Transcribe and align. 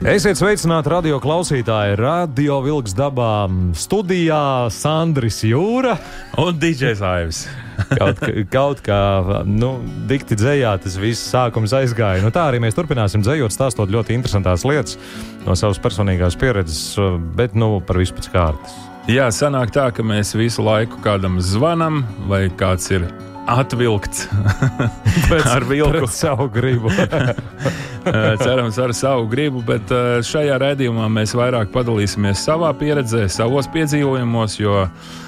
Esiet 0.00 0.38
sveicināti 0.38 0.88
radio 0.88 1.18
klausītāji. 1.20 1.98
Radio 2.00 2.54
Vilks 2.64 2.94
dabā 2.96 3.50
studijā 3.76 4.70
Sandris 4.72 5.42
Jūra 5.44 5.98
un 6.40 6.56
DJs 6.56 7.02
Aivis. 7.04 7.42
kaut, 8.00 8.24
kaut 8.48 8.80
kā, 8.86 9.00
nu, 9.44 9.74
dikti 10.08 10.38
dzējā 10.40 10.72
tas 10.80 10.96
viss 10.96 11.28
sākums 11.28 11.76
aizgāja. 11.76 12.24
Nu, 12.24 12.32
tā 12.32 12.46
arī 12.48 12.62
mēs 12.64 12.78
turpināsim 12.80 13.20
dzējot, 13.26 13.52
stāstot 13.52 13.92
ļoti 13.92 14.16
interesantas 14.16 14.64
lietas 14.64 14.96
no 15.44 15.52
savas 15.52 15.82
personīgās 15.84 16.38
pieredzes, 16.40 16.96
bet, 17.36 17.52
nu, 17.52 17.74
par 17.84 18.00
visu 18.00 18.16
pēc 18.16 18.32
kārtas. 18.32 18.80
Jā, 19.10 19.28
sanāk 19.28 19.76
tā, 19.76 19.90
ka 19.92 20.00
mēs 20.00 20.32
visu 20.32 20.64
laiku 20.64 21.04
kādam 21.04 21.42
zvanam, 21.44 22.06
vai 22.24 22.46
kāds 22.48 22.88
ir 22.96 23.04
atvilkts 23.58 24.28
ar 25.54 25.64
vilku. 25.68 26.06
Savu 26.06 26.48
gribu. 26.48 26.90
Eh, 28.00 28.36
Cerams, 28.40 28.78
ar 28.80 28.94
savu 28.96 29.26
gribu, 29.28 29.60
bet 29.60 29.90
eh, 29.92 30.22
šajā 30.24 30.54
raidījumā 30.62 31.04
mēs 31.12 31.34
vairāk 31.36 31.68
padalīsimies 31.68 32.40
savā 32.46 32.70
pieredzē, 32.72 33.26
savos 33.28 33.68
piedzīvojumos, 33.74 34.54
jo 34.56 34.86
uh, 34.86 35.18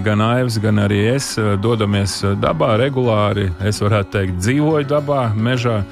gan 0.00 0.22
Aivs, 0.24 0.56
gan 0.64 0.80
arī 0.80 1.02
es 1.12 1.34
dodamies 1.60 2.22
dabā 2.40 2.78
regulāri. 2.80 3.50
Es 3.60 3.82
varētu 3.84 4.16
teikt, 4.16 4.40
dzīvoju 4.40 4.88
dabā, 4.88 5.26
mežā. 5.34 5.82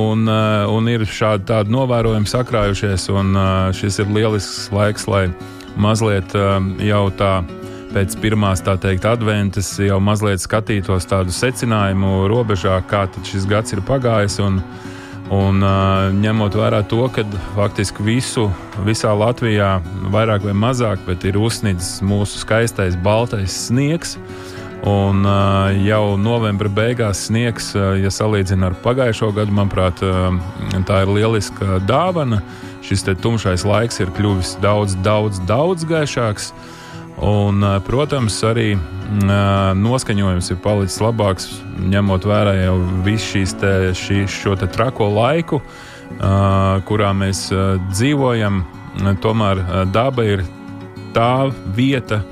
Un, 0.00 0.28
un 0.30 0.88
ir 0.88 1.02
šādi 1.04 1.48
tādi 1.48 1.74
novērojumi 1.74 2.28
sakrājušies, 2.30 3.08
un 3.12 3.34
šis 3.74 3.98
ir 3.98 4.12
lielisks 4.14 4.70
laiks, 4.72 5.08
lai 5.10 5.24
mazliet 5.76 6.32
jau 6.80 7.08
tā 7.18 7.40
pēc 7.94 8.14
pirmās, 8.22 8.62
tā 8.64 8.76
teikt, 8.80 9.06
adventas 9.08 9.72
jau 9.82 9.98
mazliet 10.02 10.42
skatītos 10.42 11.08
tādu 11.10 11.34
secinājumu 11.34 12.28
robežā, 12.30 12.78
kā 12.90 13.06
šis 13.26 13.48
gads 13.50 13.74
ir 13.74 13.82
pagājis. 13.86 14.38
Un, 14.44 14.60
un 15.34 15.64
ņemot 16.20 16.56
vērā 16.58 16.82
to, 16.90 17.02
ka 17.14 17.24
faktiski 17.56 18.06
visu, 18.06 18.48
visā 18.86 19.12
Latvijā 19.16 19.76
vairāk 20.12 20.46
vai 20.48 20.56
mazāk, 20.66 21.02
bet 21.06 21.26
ir 21.28 21.40
uzsniedzis 21.40 22.00
mūsu 22.06 22.42
skaistais 22.44 22.98
baltais 22.98 23.66
sniegs. 23.68 24.16
Un 24.88 25.26
jau 25.84 26.16
novembra 26.16 26.70
beigās 26.72 27.26
sniegs, 27.28 27.74
ja 27.76 28.08
salīdzina 28.08 28.70
ar 28.70 28.78
pagājušo 28.80 29.28
gadu, 29.36 29.52
manuprāt, 29.52 30.00
tā 30.88 31.02
ir 31.04 31.14
lieliska 31.18 31.82
dāvana. 31.88 32.40
Šis 32.80 33.04
tumšais 33.20 33.66
laiks 33.68 34.00
ir 34.00 34.08
kļuvis 34.16 34.54
daudz, 34.62 34.96
daudz, 35.04 35.42
daudz 35.44 35.84
gaišāks. 35.84 36.54
Un, 37.18 37.64
protams, 37.84 38.36
arī 38.46 38.74
noskaņojums 39.76 40.50
ir 40.52 40.58
palicis 40.62 41.00
labāks, 41.02 41.48
ņemot 41.90 42.24
vērā 42.28 42.54
jau 42.62 42.76
visu 43.04 43.34
šīs 43.34 43.54
te, 43.60 43.72
šī, 43.98 44.22
šo 44.30 44.54
te 44.60 44.68
trako 44.70 45.10
laiku, 45.16 45.60
kurā 46.88 47.10
mēs 47.16 47.48
dzīvojam. 47.90 48.62
Tomēr 49.22 49.60
daba 49.92 50.24
ir 50.26 50.44
tā 51.14 51.50
vieta, 51.76 52.22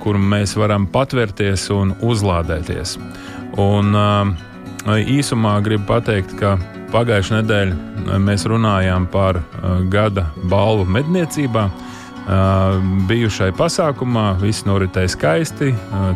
kur 0.00 0.18
mēs 0.18 0.56
varam 0.58 0.86
patvērties 0.90 1.68
un 1.74 1.92
uzlādēties. 2.02 2.96
Un, 3.58 3.92
īsumā 4.88 5.58
gribu 5.66 5.84
pateikt, 5.90 6.34
ka 6.38 6.56
pagājušajā 6.92 7.42
nedēļā 7.42 8.18
mēs 8.22 8.46
runājām 8.48 9.06
par 9.12 9.42
gada 9.92 10.28
balvu 10.48 10.86
medniecībā. 10.88 11.68
Uh, 12.28 12.76
bijušai 13.08 13.54
pasākumā 13.56 14.34
viss 14.42 14.66
noritēja 14.68 15.08
skaisti, 15.14 15.70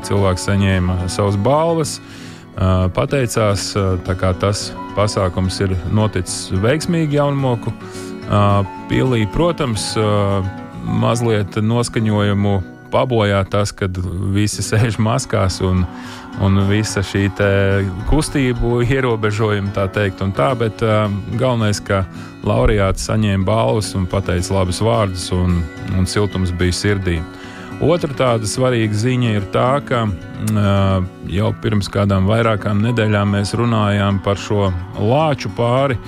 cilvēks 0.04 0.44
saņēma 0.44 1.06
savas 1.08 1.38
balvas, 1.40 1.94
pateicās, 2.92 3.70
kā 4.20 4.34
tas 4.36 4.66
pasākums 4.92 5.56
ir 5.64 5.72
noticis 5.88 6.50
veiksmīgi 6.60 7.16
jaunmoku. 7.16 7.72
Uh, 7.72 8.60
Pilī, 8.92 9.24
protams, 9.32 9.94
mazliet 10.84 11.56
noskaņojumu 11.56 12.54
pabojā 12.92 13.42
tas, 13.50 13.72
kad 13.74 13.96
visi 14.34 14.64
sēž 14.64 14.98
maskās 15.02 15.60
un, 15.64 15.84
un 16.44 16.62
visa 16.68 17.02
šī 17.04 17.28
kustību 18.10 18.82
ierobežojuma, 18.84 19.72
tā 19.76 19.88
teikt, 19.92 20.22
un 20.24 20.34
tā, 20.36 20.52
bet 20.58 20.84
uh, 20.84 21.06
galvenais, 21.40 21.80
ka 21.80 22.04
laureāts 22.46 23.08
saņēma 23.08 23.46
balvas 23.48 23.92
un 23.98 24.08
pateica 24.10 24.58
labus 24.58 24.82
vārdus, 24.84 25.30
un, 25.36 25.62
un 25.96 26.08
siltums 26.08 26.52
bija 26.58 26.76
sirdī. 26.82 27.20
Otra 27.82 28.14
tāda 28.14 28.46
svarīga 28.46 28.94
ziņa 28.94 29.30
ir 29.34 29.46
tā, 29.54 29.70
ka 29.86 30.04
uh, 30.06 31.06
jau 31.32 31.48
pirms 31.64 31.88
kādām 31.90 32.28
vairākām 32.30 32.82
nedēļām 32.84 33.34
mēs 33.34 33.56
runājām 33.58 34.20
par 34.22 34.38
šo 34.38 34.68
lāču 35.00 35.50
pāri, 35.56 35.98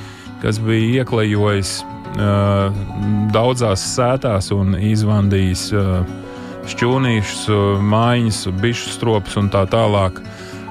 kas 0.43 0.61
bija 0.63 1.03
ieklejojis 1.03 1.81
uh, 1.83 2.69
daudzās 3.35 3.83
sētās 3.97 4.53
un 4.55 4.77
izvandījis 4.79 5.65
uh, 5.75 6.23
šķūnīšus, 6.71 7.47
mājiņas, 7.85 8.41
bišu 8.63 8.95
stropus 8.95 9.37
un 9.41 9.51
tā 9.53 9.65
tālāk. 9.71 10.21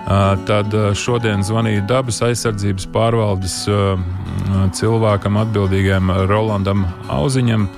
Uh, 0.04 0.34
Tad 0.44 0.74
uh, 0.76 0.90
šodien 0.98 1.46
zvanīja 1.48 1.86
dabas 1.88 2.18
aizsardzības 2.26 2.90
pārvaldes 2.92 3.62
uh, 3.72 3.94
cilvēkam, 4.76 5.38
atbildīgajam 5.40 6.12
Rolandam 6.28 6.84
Auziņam 7.08 7.70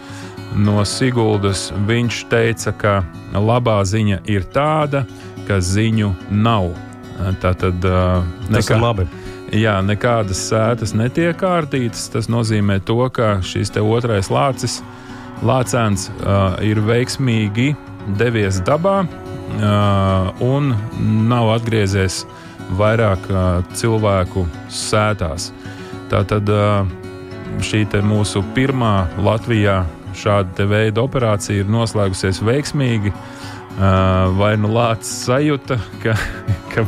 no 0.58 0.82
Siguldas. 0.90 1.68
Viņš 1.86 2.24
teica, 2.32 2.74
ka 2.74 2.96
labā 3.36 3.78
ziņa 3.86 4.24
ir 4.32 4.48
tāda, 4.56 5.04
ka 5.46 5.62
ziņu 5.62 6.16
nav. 6.32 6.72
Uh, 6.74 7.32
Tā 7.42 7.54
tad 7.56 7.86
ir 7.86 8.82
labi. 8.82 9.06
Jā, 9.56 9.78
nekādas 9.86 10.42
sētas 10.50 10.96
netiek 10.98 11.38
kārtītas. 11.38 12.10
Tas 12.12 12.26
nozīmē, 12.28 12.82
to, 12.84 12.98
ka 13.14 13.38
šis 13.46 13.70
otrais 13.80 14.32
lācis, 14.34 14.82
lācēns, 15.46 16.10
uh, 16.10 16.58
ir 16.66 16.82
veiksmīgi 16.82 17.76
devies 18.20 18.60
dabā 18.66 19.04
un 20.44 20.74
nav 21.30 21.52
atgriezies 21.56 22.24
vairāk 22.80 23.28
cilvēku 23.78 24.46
sētās. 24.74 25.52
Tā 26.10 26.24
tad 26.28 26.50
šī 27.66 27.86
mūsu 28.06 28.44
pirmā 28.56 29.08
Latvijā 29.22 29.84
šāda 30.16 30.68
veida 30.70 31.04
operācija 31.04 31.64
ir 31.64 31.72
noslēgusies 31.72 32.42
veiksmīgi. 32.46 33.14
Vai 33.76 34.54
nu 34.56 34.70
lācis 34.72 35.26
sajūta, 35.26 35.78
ka, 36.04 36.14
ka 36.74 36.86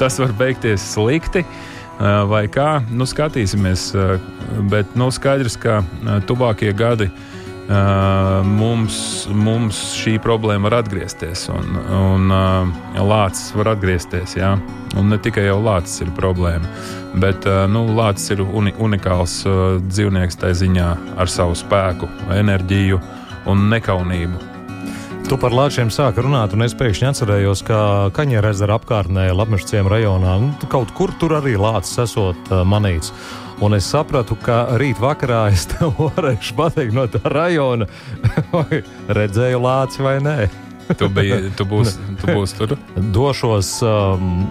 tas 0.00 0.16
var 0.22 0.32
beigties 0.38 0.86
slikti, 0.94 1.44
vai 2.00 2.46
kā, 2.48 2.80
nu 2.90 3.04
skatīsimies. 3.04 3.90
Bet 4.72 4.96
nu, 4.98 5.10
skaidrs, 5.14 5.58
ka 5.60 5.82
tuvākie 6.26 6.72
gadi 6.74 7.10
uh, 7.10 7.29
mums, 7.70 9.28
mums 9.30 9.78
šī 10.00 10.16
problēma 10.22 10.68
var 10.68 10.80
atgriezties, 10.80 11.44
un, 11.54 11.76
un 11.94 12.34
uh, 12.34 13.00
lācis 13.06 13.52
var 13.54 13.74
atgriezties. 13.76 14.36
Jā. 14.40 14.56
Un 14.98 15.12
ne 15.12 15.18
tikai 15.22 15.46
jau 15.46 15.60
lācis 15.62 16.02
ir 16.02 16.10
problēma, 16.16 16.66
bet 17.22 17.46
uh, 17.46 17.62
nu, 17.70 17.84
lācis 17.94 18.34
ir 18.34 18.42
uni 18.42 18.74
unikāls 18.78 19.40
dzīvnieks 19.86 20.40
tā 20.40 20.50
ziņā 20.56 20.90
ar 21.20 21.30
savu 21.30 21.54
spēku, 21.58 22.10
enerģiju 22.34 22.98
un 23.50 23.68
nekaunību. 23.70 24.48
Tu 25.30 25.36
par 25.38 25.54
lāčiem 25.54 25.92
sāki 25.94 26.24
runāt, 26.24 26.56
un 26.56 26.64
es 26.64 26.74
pēkšņi 26.74 27.06
atcerējos, 27.06 27.60
ka 27.68 27.78
Kaņģera 28.16 28.50
ezera 28.50 28.80
apkārtnē, 28.80 29.28
Latvijas 29.36 29.86
rajonā, 29.86 30.32
nu, 30.42 30.50
kaut 30.72 30.90
kur 30.96 31.14
tur 31.20 31.36
arī 31.38 31.54
lācis 31.60 32.02
esot 32.02 32.50
manīts. 32.66 33.12
Un 33.60 33.76
es 33.76 33.84
sapratu, 33.92 34.38
ka 34.40 34.62
rīt 34.80 34.96
vakarā 34.96 35.42
es 35.52 35.66
tev 35.68 35.92
varēšu 36.00 36.56
pateikt 36.56 36.96
no 36.96 37.04
tā 37.12 37.20
rajona, 37.28 37.88
vai 38.54 38.80
redzēju 39.12 39.60
lāci 39.60 40.04
vai 40.06 40.16
nē. 40.24 40.40
Tu, 40.98 41.06
biji, 41.06 41.52
tu, 41.54 41.62
būsi, 41.70 41.92
tu 42.18 42.32
būsi 42.34 42.56
tur. 42.58 42.72
Došos, 43.14 43.68
um, 43.86 44.48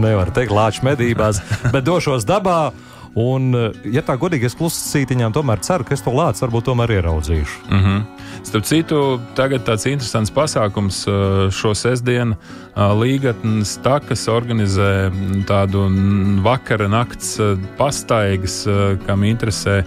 nevar 0.00 0.30
teikt, 0.32 0.54
lāču 0.56 0.86
medībās, 0.86 1.42
bet 1.68 1.84
došos 1.84 2.24
dabā. 2.24 2.70
Un, 3.14 3.54
uh, 3.54 3.70
ja 3.86 4.02
tā 4.02 4.16
godīgi 4.18 4.48
es 4.48 4.56
klusītiņām 4.58 5.34
tomēr 5.36 5.60
ceru, 5.62 5.84
ka 5.86 5.94
es 5.94 6.02
to 6.02 6.10
lāci 6.10 6.42
varbūt 6.42 6.66
tomēr 6.66 6.90
ieraudzīšu. 6.96 7.60
Mm 7.70 7.82
-hmm. 7.84 8.00
Starp 8.42 8.64
citu, 8.64 9.20
tagad 9.34 9.62
tāds 9.64 9.86
interesants 9.86 10.30
pasākums 10.30 11.06
uh, 11.08 11.50
šo 11.50 11.74
sestdienu. 11.74 12.34
uh, 12.76 12.82
Līgatnes 12.82 13.78
takas 13.82 14.28
organizē 14.28 15.10
tādu 15.46 15.86
n- 15.86 16.40
vakara 16.42 16.88
nakts 16.88 17.38
pastaigas, 17.78 18.66
kam 19.06 19.22
interesē 19.22 19.84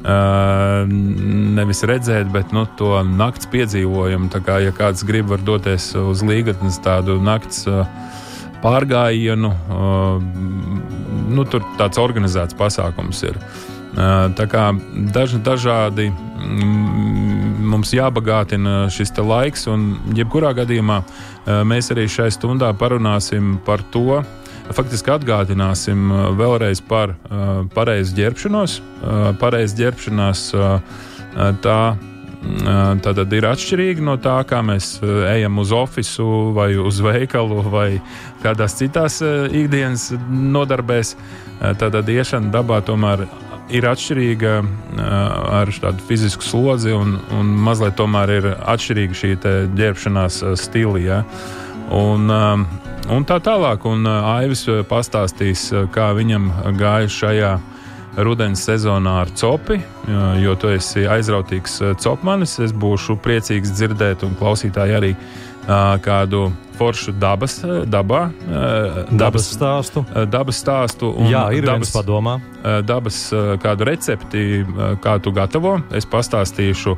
Uh, 0.00 0.88
nevis 1.54 1.82
redzēt, 1.84 2.30
bet 2.32 2.52
nu, 2.56 2.62
to 2.78 3.02
nakts 3.04 3.44
piedzīvojumu. 3.52 4.30
Tā 4.32 4.40
kā, 4.40 4.56
ja 4.64 4.72
kāds 4.72 5.04
grib, 5.04 5.28
var 5.28 5.42
doties 5.44 5.90
uz 5.94 6.22
līgatnes 6.24 6.78
tādu 6.80 7.18
nakts 7.20 7.66
uh, 7.68 7.84
pārgājienu, 8.62 9.50
uh, 9.50 10.22
nu, 11.30 11.44
tur 11.48 11.64
tāds 11.78 12.00
organizēts 12.00 12.56
pasākums 12.58 13.22
ir. 13.26 13.38
Uh, 13.90 14.28
tā 14.38 14.46
kā 14.50 14.68
daž, 15.14 15.38
dažādi 15.44 16.10
mm, 16.10 17.64
mums 17.72 17.94
jābagātina 17.94 18.84
šis 18.92 19.14
laiks, 19.18 19.66
un 19.70 19.96
jebkurā 20.16 20.52
gadījumā 20.60 21.00
uh, 21.02 21.62
mēs 21.66 21.90
arī 21.94 22.06
šai 22.08 22.30
stundā 22.34 22.70
parunāsim 22.78 23.58
par 23.66 23.82
to, 23.94 24.22
faktiski 24.70 25.10
atgādināsim 25.10 26.12
vēlreiz 26.38 26.78
par 26.86 27.16
pareizu 27.74 28.14
ģērbšanos. 28.14 28.76
Pareiza 29.40 29.78
ģērbšanās 29.80 30.44
tā 31.64 31.78
tad 33.04 33.32
ir 33.36 33.46
atšķirīga 33.50 34.04
no 34.04 34.16
tā, 34.20 34.38
kā 34.48 34.62
mēs 34.64 34.98
ejam 35.02 35.60
uz 35.60 35.72
oficiālu, 35.76 36.54
vai 36.56 36.72
uz 36.80 37.00
veikalu, 37.04 37.60
vai 37.68 37.88
kādās 38.44 38.78
citās 38.78 39.20
ikdienas 39.22 40.10
nodarbēs. 40.30 41.16
Tad 41.60 42.08
iešana 42.08 42.52
dabā 42.54 42.80
tomēr 42.86 43.26
ir 43.70 43.86
atšķirīga 43.86 44.54
ar 45.60 45.72
tādu 45.82 46.06
fizisku 46.08 46.46
slodzi, 46.46 46.94
un, 46.96 47.18
un 47.36 47.50
mazliet 47.66 47.98
tomēr 48.00 48.32
ir 48.38 48.48
atšķirīga 48.58 49.18
šī 49.20 49.34
ģērbšanās 49.76 50.42
stila. 50.58 51.02
Ja? 51.02 51.20
Un, 51.94 52.30
un 52.30 53.28
tā 53.28 53.40
tālāk. 53.44 53.84
Un 53.90 54.08
Aivis 54.08 54.64
pastāstīs, 54.88 55.68
kā 55.94 56.10
viņam 56.16 56.50
gāja 56.80 57.12
šajā 57.20 57.52
rudens 58.16 58.64
sezonā 58.66 59.20
ar 59.24 59.30
copi, 59.38 59.80
jo 60.42 60.56
tu 60.58 60.72
esi 60.74 61.06
aizrautīgs 61.06 61.78
copmanis. 62.02 62.58
Es 62.64 62.74
būšu 62.74 63.18
priecīgs 63.22 63.72
dzirdēt, 63.76 64.24
un 64.26 64.34
klausītāji 64.40 64.96
arī 64.98 65.14
kādu 66.02 66.48
foršu 66.80 67.12
dabas, 67.20 67.58
dabā, 67.62 68.30
dabas, 68.40 69.10
dabas 69.20 69.48
stāstu. 69.52 70.02
Dabas 70.32 70.62
stāstu 70.64 71.12
Jā, 71.28 71.44
ir 71.54 71.68
dabas 71.68 71.92
padomā. 71.94 72.38
Dabas 72.88 73.26
kādu 73.62 73.86
recepti, 73.86 74.64
kā 75.04 75.18
tu 75.22 75.32
gatavo. 75.36 75.76
Es 75.94 76.08
pastāstīšu 76.08 76.96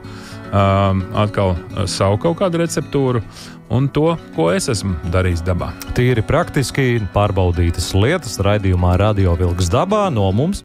atkal 0.53 1.56
savu 1.91 2.20
kaut 2.23 2.38
kādu 2.41 2.62
receptūru 2.62 3.25
un 3.73 3.88
to, 3.88 4.14
ko 4.37 4.50
es 4.53 4.69
esmu 4.69 4.94
darījis 5.12 5.43
dabā. 5.47 5.73
Tīri 5.97 6.23
praktiski 6.25 7.00
pārbaudītas 7.14 7.91
lietas 7.97 8.38
raidījumā 8.44 8.94
Radio 9.00 9.35
Vilks 9.41 9.73
dabā 9.73 10.06
no 10.12 10.31
mums. 10.37 10.62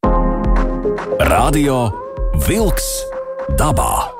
Radio 1.25 1.88
Vilks 2.46 2.86
dabā. 3.58 4.14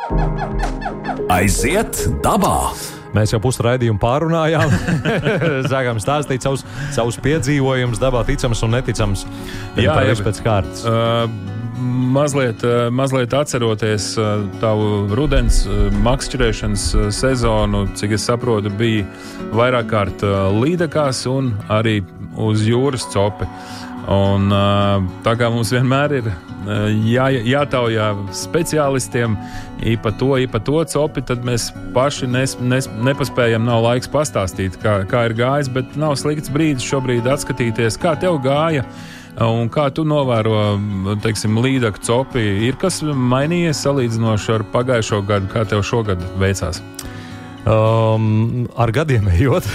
Aiziet 1.30 2.00
dabā! 2.26 2.72
Mēs 3.14 3.34
jau 3.36 3.40
pusraidījumu 3.44 4.02
pārunājām. 4.02 4.74
Sākām 5.72 6.02
stāstīt 6.02 6.46
savus, 6.46 6.66
savus 6.96 7.20
piedzīvojumus, 7.22 8.02
dabā 8.02 8.24
ticams 8.26 8.64
un 8.66 8.74
neticams. 8.74 9.28
Jā, 9.78 9.94
jau 10.10 10.18
pēc 10.26 10.42
kārtas. 10.46 10.84
Uh, 10.90 11.30
mazliet, 12.18 12.66
mazliet 12.90 13.34
atceroties 13.38 14.16
tavu 14.62 15.06
rudens 15.14 15.64
makšķerēšanas 16.02 16.88
sezonu, 17.14 17.86
cik 17.98 18.18
es 18.18 18.26
saprotu, 18.26 18.74
bija 18.74 19.06
vairāk 19.54 19.92
kārt 19.94 20.26
līdekās 20.58 21.28
un 21.30 21.54
arī 21.70 22.00
uz 22.38 22.66
jūras 22.66 23.06
copi. 23.14 23.46
Un, 24.08 24.48
tā 25.26 25.34
kā 25.36 25.50
mums 25.52 25.74
vienmēr 25.76 26.14
ir 26.22 26.28
jā, 27.12 27.26
jātaujā 27.44 28.08
speciālistiem, 28.36 29.36
īpa 29.84 30.14
to, 30.16 30.30
īpa 30.40 30.62
to 30.64 30.80
copi, 30.88 31.24
tad 31.28 31.44
mēs 31.48 31.70
paši 31.96 32.30
nes, 32.32 32.56
nes, 32.64 32.88
nepaspējam, 33.04 33.66
nav 33.68 33.84
laiks 33.84 34.08
pastāstīt, 34.12 34.80
kā, 34.80 35.02
kā 35.12 35.26
ir 35.28 35.36
gājis, 35.36 35.72
bet 35.76 35.98
nav 36.00 36.16
slikts 36.20 36.52
brīdis 36.54 36.88
šobrīd 36.88 37.28
atskatīties, 37.28 38.00
kā 38.00 38.16
tev 38.20 38.40
gāja. 38.46 38.86
Un 39.44 39.68
kā 39.70 39.90
tu 39.94 40.02
novēro, 40.08 40.80
teiksim, 41.22 41.60
līdaka 41.62 42.02
copi, 42.02 42.42
ir 42.66 42.80
kas 42.82 43.04
mainījies 43.06 43.84
salīdzinoši 43.86 44.56
ar 44.56 44.66
pagājušo 44.72 45.20
gadu, 45.28 45.52
kā 45.52 45.62
tev 45.70 45.84
šogad 45.86 46.24
veicās? 46.42 46.80
Um, 47.68 48.66
ar 48.80 48.96
gadiem 48.96 49.28
ejot, 49.36 49.68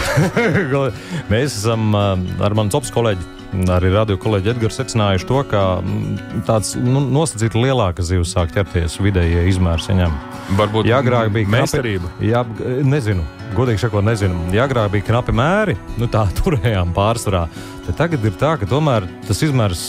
mēs 1.32 1.60
esam 1.60 1.92
ar 1.94 2.58
manu 2.58 2.74
cops 2.74 2.90
kolēģi. 2.96 3.41
Arī 3.52 3.90
radio 3.92 4.16
kolēģi 4.16 4.48
Edgars 4.54 4.78
secinājuši 4.80 5.26
to, 5.28 5.42
ka 5.50 5.62
mm, 5.82 6.44
tāds 6.48 6.72
nu, 6.80 7.02
nosacīti 7.12 7.60
lielāka 7.60 8.04
zivs 8.06 8.32
sāk 8.32 8.54
ķerties 8.54 8.96
vidējie 9.04 9.44
izmēri 9.50 9.84
saņem. 9.84 10.14
Varbūt 10.56 10.88
jā, 10.88 11.02
agrāk 11.04 11.28
bija. 11.34 11.50
Knapi, 11.50 11.98
jā, 12.24 12.40
nezinu, 12.88 13.26
godīgi 13.52 13.84
sakot, 13.84 14.06
nezinu. 14.08 14.40
Ja 14.56 14.64
agrāk 14.64 14.94
bija 14.94 15.10
knapi 15.10 15.36
mēri, 15.36 15.76
nu 16.00 16.08
tā 16.08 16.24
turējām 16.40 16.96
pārsvarā. 16.96 17.44
Tad 17.82 17.98
tagad 17.98 18.24
ir 18.24 18.34
tā, 18.40 18.54
ka 18.56 18.66
tomēr 18.70 19.04
tas 19.28 19.42
izmērs 19.44 19.80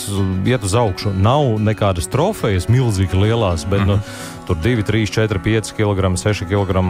iet 0.44 0.64
uz 0.66 0.76
augšu. 0.76 1.14
Nav 1.16 1.56
nekādas 1.64 2.10
trofejas 2.10 2.68
milzīgi 2.68 3.16
lielās, 3.16 3.64
bet 3.64 3.80
mm 3.80 3.86
-hmm. 3.86 3.88
nu, 3.88 3.96
mhm. 3.96 4.46
tur 4.46 4.56
2, 4.60 4.82
3, 4.84 5.06
4, 5.14 5.38
5 5.44 5.76
kg, 5.78 6.16
6 6.20 6.44
kg. 6.50 6.82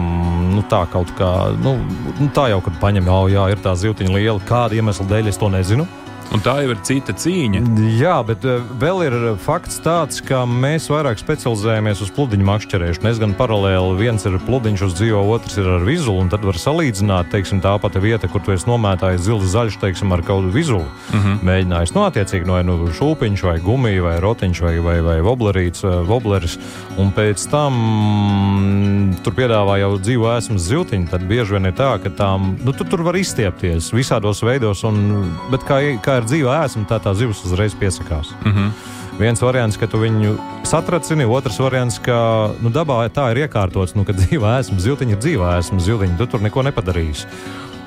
Nu, 0.55 0.63
tā 0.69 0.83
kaut 0.91 1.13
kā, 1.15 1.55
nu, 1.55 1.77
nu, 2.19 2.27
tā 2.35 2.49
jau, 2.51 2.59
kad 2.61 2.81
paņem, 2.81 3.05
jau, 3.05 3.27
jā, 3.29 3.51
ir 3.51 3.63
tā 3.63 3.75
zivtiņa 3.75 4.15
liela. 4.17 4.41
Kāda 4.49 4.75
iemesla 4.75 5.05
dēļ 5.05 5.31
es 5.31 5.37
to 5.37 5.49
nezinu. 5.49 5.87
Un 6.33 6.41
tā 6.43 6.55
jau 6.63 6.71
ir 6.73 6.79
cita 6.85 7.13
cīņa. 7.15 7.61
Jā, 7.99 8.15
bet 8.25 8.45
eh, 8.47 8.63
vēl 8.81 9.03
ir 9.05 9.15
fakts 9.43 9.77
tāds, 9.83 10.21
ka 10.25 10.41
mēs 10.49 10.87
vairāk 10.91 11.19
specializējamies 11.21 12.01
uz 12.03 12.11
pludiņu 12.15 12.47
makšķerēšanu. 12.49 13.09
Es 13.11 13.21
gan 13.21 13.35
paralēli 13.37 13.99
viens 13.99 14.25
ir 14.27 14.37
pludiņš 14.47 14.85
uz 14.87 14.95
dzīvo, 14.97 15.21
otrs 15.35 15.59
ir 15.61 15.69
ar 15.77 15.85
vizulu, 15.87 16.23
un 16.23 16.31
tad 16.33 16.45
var 16.47 16.57
salīdzināt, 16.59 17.29
teiksim, 17.33 17.61
tā 17.63 17.75
pati 17.81 18.01
vieta, 18.03 18.29
kur 18.31 18.43
tu 18.43 18.55
esi 18.55 18.67
nomētājis 18.69 19.25
zils 19.27 19.45
zaļš, 19.53 19.79
teiksim, 19.83 20.15
ar 20.15 20.25
kādu 20.25 20.51
vizulu. 20.53 20.87
Mhm. 21.13 21.21
-huh. 21.21 21.45
Mēģinājis, 21.45 21.95
nu, 21.95 22.03
attiecīgi, 22.09 22.49
no 22.49 22.59
nu, 22.65 22.89
šūpiņš 22.97 23.45
vai 23.45 23.57
gumija 23.61 24.03
vai 24.03 24.15
rotiņš 24.23 24.61
vai, 24.65 24.75
vai, 24.79 24.97
vai 25.05 25.17
voblerīts, 25.21 25.85
vobleris, 26.09 26.57
un 26.97 27.11
pēc 27.15 27.45
tam 27.51 27.73
mm, 27.75 29.23
tur 29.23 29.33
piedāvā 29.37 29.77
jau 29.79 29.93
dzīvo 29.99 30.31
esmu 30.37 30.57
ziltiņu, 30.59 31.09
tad 31.11 31.23
bieži 31.29 31.57
vien 31.57 31.69
ir 31.69 31.75
tā, 31.77 31.95
ka 32.01 32.09
tām, 32.09 32.55
nu, 32.65 32.73
tu 32.73 32.83
tur 32.83 33.03
var 33.05 33.15
izstiepties 33.15 33.91
visādos 33.93 34.41
veidos, 34.45 34.83
un, 34.87 35.31
bet 35.51 35.65
kā, 35.67 35.79
kā 36.01 36.14
ir 36.19 36.27
dzīva 36.29 36.59
ēsma, 36.65 36.85
tā 36.89 36.99
tā 37.03 37.13
zivs 37.17 37.43
uzreiz 37.47 37.75
piesakās. 37.77 38.33
Mm 38.43 38.51
-hmm. 38.51 38.71
Viens 39.19 39.41
variants, 39.41 39.77
ka 39.77 39.87
tu 39.87 39.97
viņu 39.97 40.35
satracini, 40.63 41.25
otrs 41.25 41.59
variants, 41.59 41.99
ka 41.99 42.51
nu, 42.61 42.69
dabā 42.69 43.09
tā 43.09 43.31
ir 43.31 43.47
iekārtots, 43.47 43.95
nu, 43.95 44.03
ka 44.03 44.13
dzīva 44.13 44.59
ēsma, 44.59 44.79
ziltiņa 44.79 45.11
ir 45.11 45.21
dzīva 45.23 45.57
ēsma, 45.59 45.79
ziltiņa, 45.79 46.17
tu 46.17 46.25
tur 46.25 46.41
neko 46.41 46.63
nepadarīsi. 46.67 47.25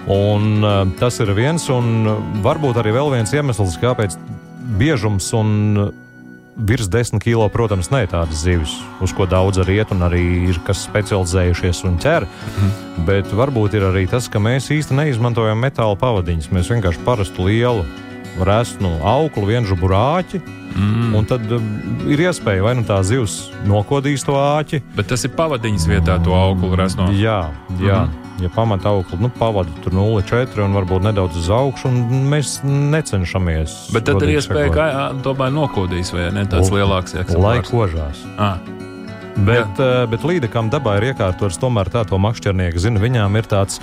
Un, 0.09 0.65
uh, 0.65 0.89
tas 0.99 1.21
ir 1.21 1.33
viens, 1.37 1.69
un 1.69 2.09
varbūt 2.43 2.81
arī 2.81 2.93
vēl 2.97 3.11
viens 3.13 3.33
iemesls, 3.33 3.77
kāpēc 3.77 4.17
biežums 4.79 5.33
un 5.37 5.93
virs 6.59 6.89
10 6.91 7.23
kg, 7.23 7.47
protams, 7.53 7.91
ne 7.95 8.03
tādas 8.11 8.43
zivis, 8.43 8.73
uz 9.05 9.13
ko 9.15 9.29
daudz 9.31 9.61
arī 9.63 9.79
iet, 9.79 9.93
un 9.95 10.03
arī 10.09 10.25
ir 10.51 10.59
kas 10.67 10.83
specializējušies 10.89 11.85
un 11.87 11.99
ķer. 12.03 12.27
Mm. 12.27 13.05
Bet 13.07 13.31
varbūt 13.31 13.79
ir 13.79 13.87
arī 13.93 14.09
tas, 14.11 14.27
ka 14.33 14.43
mēs 14.43 14.73
īsti 14.75 14.97
neizmantojam 14.99 15.61
metāla 15.63 15.97
pavadiņus. 15.99 16.51
Mēs 16.55 16.73
vienkārši 16.73 17.05
parastu 17.07 17.47
lielu 17.47 17.87
resnu 18.45 18.93
auklu, 19.07 19.49
vienu 19.49 19.77
burāķi. 19.79 20.41
Mm. 20.79 21.15
Un 21.17 21.27
tad 21.27 21.45
uh, 21.51 21.63
ir 22.11 22.21
iespēja 22.29 22.63
vai 22.63 22.77
nu 22.79 22.85
tā 22.87 23.01
zivs 23.07 23.49
nokodīs 23.67 24.25
to 24.27 24.37
āķi. 24.39 24.83
Bet 24.97 25.11
tas 25.11 25.25
ir 25.27 25.35
pavadiņas 25.35 25.89
vietā, 25.91 26.19
to 26.23 26.35
auglu 26.37 26.77
resno. 26.79 27.11
Jā, 27.15 27.49
jā. 27.83 28.05
Mm. 28.07 28.25
Ja 28.39 28.47
pamata 28.55 28.93
augli, 28.93 29.19
nu, 29.19 29.33
pavadi 29.35 29.73
tur 29.83 29.97
0,4 29.99 30.63
un 30.63 30.77
varbūt 30.79 31.03
nedaudz 31.09 31.41
uz 31.41 31.49
augšu, 31.51 31.91
un 31.91 32.29
mēs 32.31 32.61
necenšamies. 32.63 33.89
Bet 33.97 34.07
tad 34.07 34.23
ir 34.23 34.37
iespēja, 34.37 34.71
ka 34.71 34.87
tomēr 35.25 35.51
nokodīs 35.57 36.15
vai 36.15 36.29
ne 36.37 36.47
tāds 36.47 36.71
lielāks 36.71 37.19
eksemplārs. 37.19 37.43
Lai 37.43 37.67
kožās. 37.67 38.23
Ah. 38.39 38.61
Bet, 39.39 39.83
uh, 39.83 40.05
bet 40.11 40.23
līdekam 40.27 40.71
dabā 40.71 41.01
ir 41.01 41.11
iekārtots 41.11 41.59
tomēr 41.59 41.91
tā, 41.91 42.05
to 42.07 42.19
makšķernieki 42.23 42.87
zina. 42.87 43.03
Viņām 43.03 43.39
ir 43.39 43.51
tāds 43.51 43.83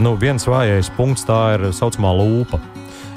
nu, 0.00 0.14
viens 0.16 0.48
vājais 0.48 0.88
punkts, 0.96 1.28
tā 1.28 1.42
ir 1.58 1.68
saucamā 1.76 2.16
lūpa 2.16 2.60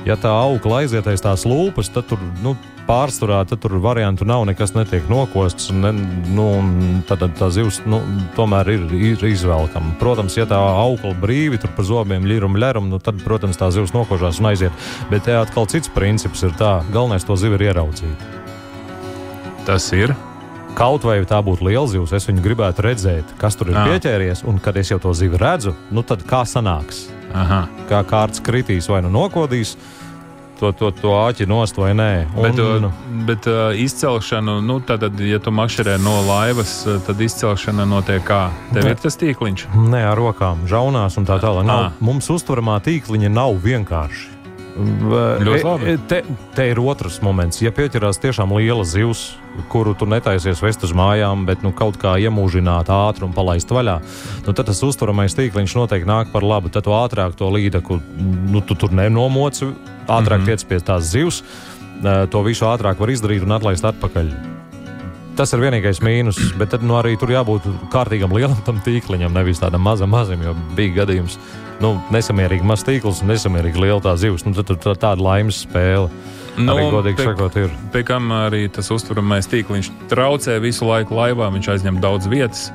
ja 0.05 0.17
tā 0.19 0.31
augla 0.31 0.83
aiziet 0.83 1.07
aiz 1.07 1.23
tās 1.23 1.45
lūpas, 1.47 1.91
tad 1.93 2.07
tur 2.09 2.21
nu, 2.43 2.55
pārsvarā 2.87 3.41
tur 3.47 3.77
variantu 3.83 4.25
nav, 4.27 4.43
nekas 4.47 4.73
netiek 4.75 5.05
nokosts. 5.11 5.69
Ne, 5.75 5.93
nu, 6.35 6.47
tad 7.07 7.23
tā 7.39 7.49
zivs 7.53 7.81
nu, 7.89 8.01
tomēr 8.37 8.73
ir, 8.75 8.83
ir 9.13 9.23
izvēlkama. 9.29 9.95
Protams, 10.01 10.37
ja 10.39 10.47
tā 10.49 10.59
augla 10.59 11.13
brīvi 11.19 11.61
tur 11.61 11.71
pa 11.75 11.85
zobiem 11.87 12.27
ļirum, 12.27 12.59
ļerum, 12.59 12.91
nu, 12.91 12.99
tad, 13.03 13.21
protams, 13.23 13.59
tā 13.59 13.71
zivs 13.73 13.95
nokožās 13.95 14.41
un 14.43 14.51
aiziet. 14.51 14.85
Bet 15.11 15.27
te 15.29 15.37
atkal 15.37 15.69
cits 15.71 15.91
princips 15.93 16.43
ir 16.43 16.53
tā, 16.59 16.81
galvenais 16.93 17.25
to 17.27 17.37
zivu 17.39 17.59
ir 17.59 17.69
ieraudzīt. 17.71 18.29
Tas 19.67 19.87
ir. 19.95 20.15
Kaut 20.73 21.03
vai 21.05 21.19
tā 21.29 21.37
būtu 21.45 21.67
liela 21.67 21.85
zivs, 21.85 22.15
es 22.17 22.25
viņu 22.25 22.41
gribētu 22.41 22.81
redzēt, 22.81 23.35
kas 23.37 23.53
tur 23.53 23.69
ir 23.69 23.77
Jā. 23.77 23.83
pieķēries, 23.91 24.41
un 24.49 24.57
kad 24.57 24.79
es 24.81 24.89
jau 24.89 24.97
to 25.03 25.11
zivu 25.13 25.37
redzu, 25.37 25.75
nu 25.93 26.01
tad 26.01 26.25
kā 26.25 26.41
sanāks? 26.49 27.05
Aha. 27.33 27.65
Kā 27.89 28.03
kārts 28.07 28.41
kritīs 28.43 28.89
vai 28.89 29.01
nu 29.05 29.09
nokodīs, 29.13 29.75
to, 30.59 30.71
to, 30.79 30.91
to 30.95 31.11
āķi 31.17 31.47
nost 31.49 31.77
vai 31.81 31.91
nē. 31.97 32.11
Un, 32.37 32.43
Bet, 32.45 32.59
uh, 32.61 32.85
bet 33.27 33.47
uh, 33.51 33.73
izcelšanu, 33.75 34.59
nu, 34.63 34.79
tad, 34.85 35.03
ja 35.19 35.39
tu 35.43 35.51
makšķerē 35.51 35.97
no 36.03 36.19
laivas, 36.27 36.75
uh, 36.87 37.01
tad 37.03 37.19
izcelšana 37.21 37.85
notiek 37.89 38.23
kā? 38.27 38.45
Tev 38.71 38.85
Ne. 38.85 38.93
ir 38.95 39.01
tas 39.01 39.17
tīkliņš. 39.19 39.65
Nē, 39.75 40.03
ar 40.13 40.17
rokām, 40.17 40.63
žaunās 40.69 41.17
un 41.19 41.27
tā 41.27 41.39
tālāk. 41.43 41.67
Mums 41.99 42.29
uztveramā 42.31 42.79
tīkliņa 42.85 43.33
nav 43.33 43.57
vienkārši. 43.65 44.32
Ļoti 44.73 45.59
e- 45.59 45.63
labi. 45.63 45.91
e- 45.91 45.97
Te, 46.07 46.23
te 46.55 46.67
ir 46.69 46.79
otrs 46.79 47.19
moments. 47.21 47.61
Ja 47.61 47.71
pieķerās 47.71 48.19
tiešām 48.21 48.53
liela 48.57 48.83
zivs, 48.83 49.35
kuru 49.69 49.93
tu 49.93 50.05
netaisies 50.09 50.61
vest 50.61 50.83
uz 50.83 50.93
mājām, 50.97 51.45
bet 51.45 51.61
nu, 51.61 51.71
kaut 51.71 51.97
kā 52.01 52.15
iemūžināt 52.17 52.89
ātri 52.89 53.27
un 53.27 53.33
palaist 53.33 53.69
vaļā, 53.69 53.99
nu, 54.47 54.53
tad 54.53 54.65
tas 54.65 54.81
uztveramais 54.83 55.35
tīkliņš 55.37 55.75
noteikti 55.77 56.09
nāk 56.09 56.31
par 56.31 56.41
labu. 56.41 56.69
Tad 56.73 56.83
tu 56.83 56.89
ātrāk 56.89 57.35
to 57.37 57.49
līdeku 57.53 58.01
nu, 58.49 58.61
tu 58.61 58.75
tur 58.75 58.89
nenomoci, 58.91 59.69
ātrāk 60.07 60.39
mm 60.39 60.41
-hmm. 60.41 60.45
tiec 60.45 60.63
pie 60.63 60.79
tās 60.79 61.01
zivs. 61.13 61.43
e, 62.03 62.27
To 62.27 62.41
visu 62.41 62.65
ātrāk 62.65 62.99
var 62.99 63.09
izdarīt 63.09 63.43
un 63.43 63.51
atlaist 63.51 63.83
atpakaļ. 63.83 64.53
Tas 65.35 65.53
ir 65.53 65.59
vienīgais 65.59 66.01
mīnus, 66.01 66.37
bet 66.57 66.69
tad 66.69 66.83
nu, 66.83 66.93
arī 66.93 67.17
tur 67.17 67.29
jābūt 67.29 67.61
kārtīgam 67.89 68.33
lielam 68.33 68.57
tam 68.65 68.81
tīkliņam, 68.85 69.33
nevis 69.33 69.59
tādam 69.59 69.81
mazam, 69.81 70.09
mazam, 70.09 70.41
jo 70.41 70.55
bija 70.75 71.05
gadījums, 71.05 71.39
nu, 71.81 71.95
nesamērīgi 72.13 72.67
mazs 72.67 72.85
tīkls 72.87 73.23
un 73.23 73.33
nesamērīgi 73.33 73.81
liela 73.81 74.01
tā 74.03 74.15
zivs. 74.19 74.45
Nu, 74.45 74.53
tad 74.57 74.69
tur 74.69 74.79
tā, 74.81 74.95
tāda 74.99 75.23
laimes 75.23 75.63
spēle. 75.65 76.11
Nu, 76.53 76.75
arī 76.75 76.83
godīgi 76.93 77.17
pie, 77.17 77.25
sakot, 77.31 77.55
ir. 77.57 77.71
pie 77.93 78.03
kam 78.05 78.29
arī 78.35 78.67
tas 78.69 78.91
uzturamais 78.93 79.47
tīkliņš 79.49 79.89
traucē 80.11 80.59
visu 80.61 80.85
laiku 80.85 81.17
laivā, 81.17 81.47
viņš 81.55 81.71
aizņem 81.73 81.97
daudz 82.03 82.29
vietas. 82.29 82.67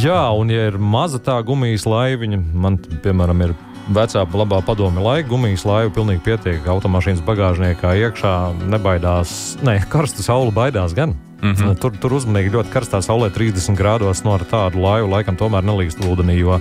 Jā, 0.00 0.22
un 0.32 0.48
ja 0.48 0.70
ir 0.70 0.78
maza 0.80 1.20
tā 1.20 1.36
gumijas 1.44 1.84
laiviņa, 1.84 2.40
man, 2.56 2.78
piemēram, 3.04 3.44
ir 3.44 3.52
vecā 3.92 4.22
labā 4.24 4.62
padome 4.64 5.02
laika, 5.04 5.28
gumijas 5.28 5.66
laiva 5.68 5.92
pilnīgi 5.92 6.24
pietiek. 6.24 6.64
Automašīnas 6.72 7.20
bagāžniekā 7.26 7.92
iekšā 8.06 8.34
nebaidās, 8.72 9.58
ne, 9.66 9.76
karsta 9.92 10.24
saule 10.24 10.54
baidās 10.54 10.96
gan. 10.96 11.12
Mm 11.42 11.52
-hmm. 11.54 11.78
tur, 11.82 11.92
tur 11.98 12.12
uzmanīgi 12.14 12.52
ļoti 12.54 12.70
karstā 12.70 13.00
saulē, 13.02 13.30
30 13.34 13.74
grādos 13.74 14.24
no 14.24 14.34
ar 14.34 14.44
tādu 14.46 14.78
laivu 14.78 15.08
laikam 15.10 15.36
tomēr 15.36 15.64
nelīst 15.66 15.98
ūdenī, 15.98 16.38
jo 16.38 16.60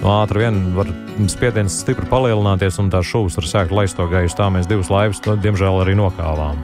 no 0.00 0.08
ātri 0.24 0.38
vien 0.38 0.74
var 0.74 0.86
spiediens 1.28 1.80
stipri 1.80 2.06
palielināties 2.08 2.78
un 2.78 2.90
tā 2.90 3.02
šūs 3.04 3.36
var 3.36 3.44
sākt 3.44 3.70
laist 3.70 3.96
to 3.96 4.06
gaisu. 4.06 4.36
Tā 4.36 4.48
mēs 4.48 4.68
divas 4.68 4.88
laivas, 4.90 5.20
to, 5.20 5.36
diemžēl, 5.36 5.82
arī 5.82 5.94
nokāvām. 5.94 6.56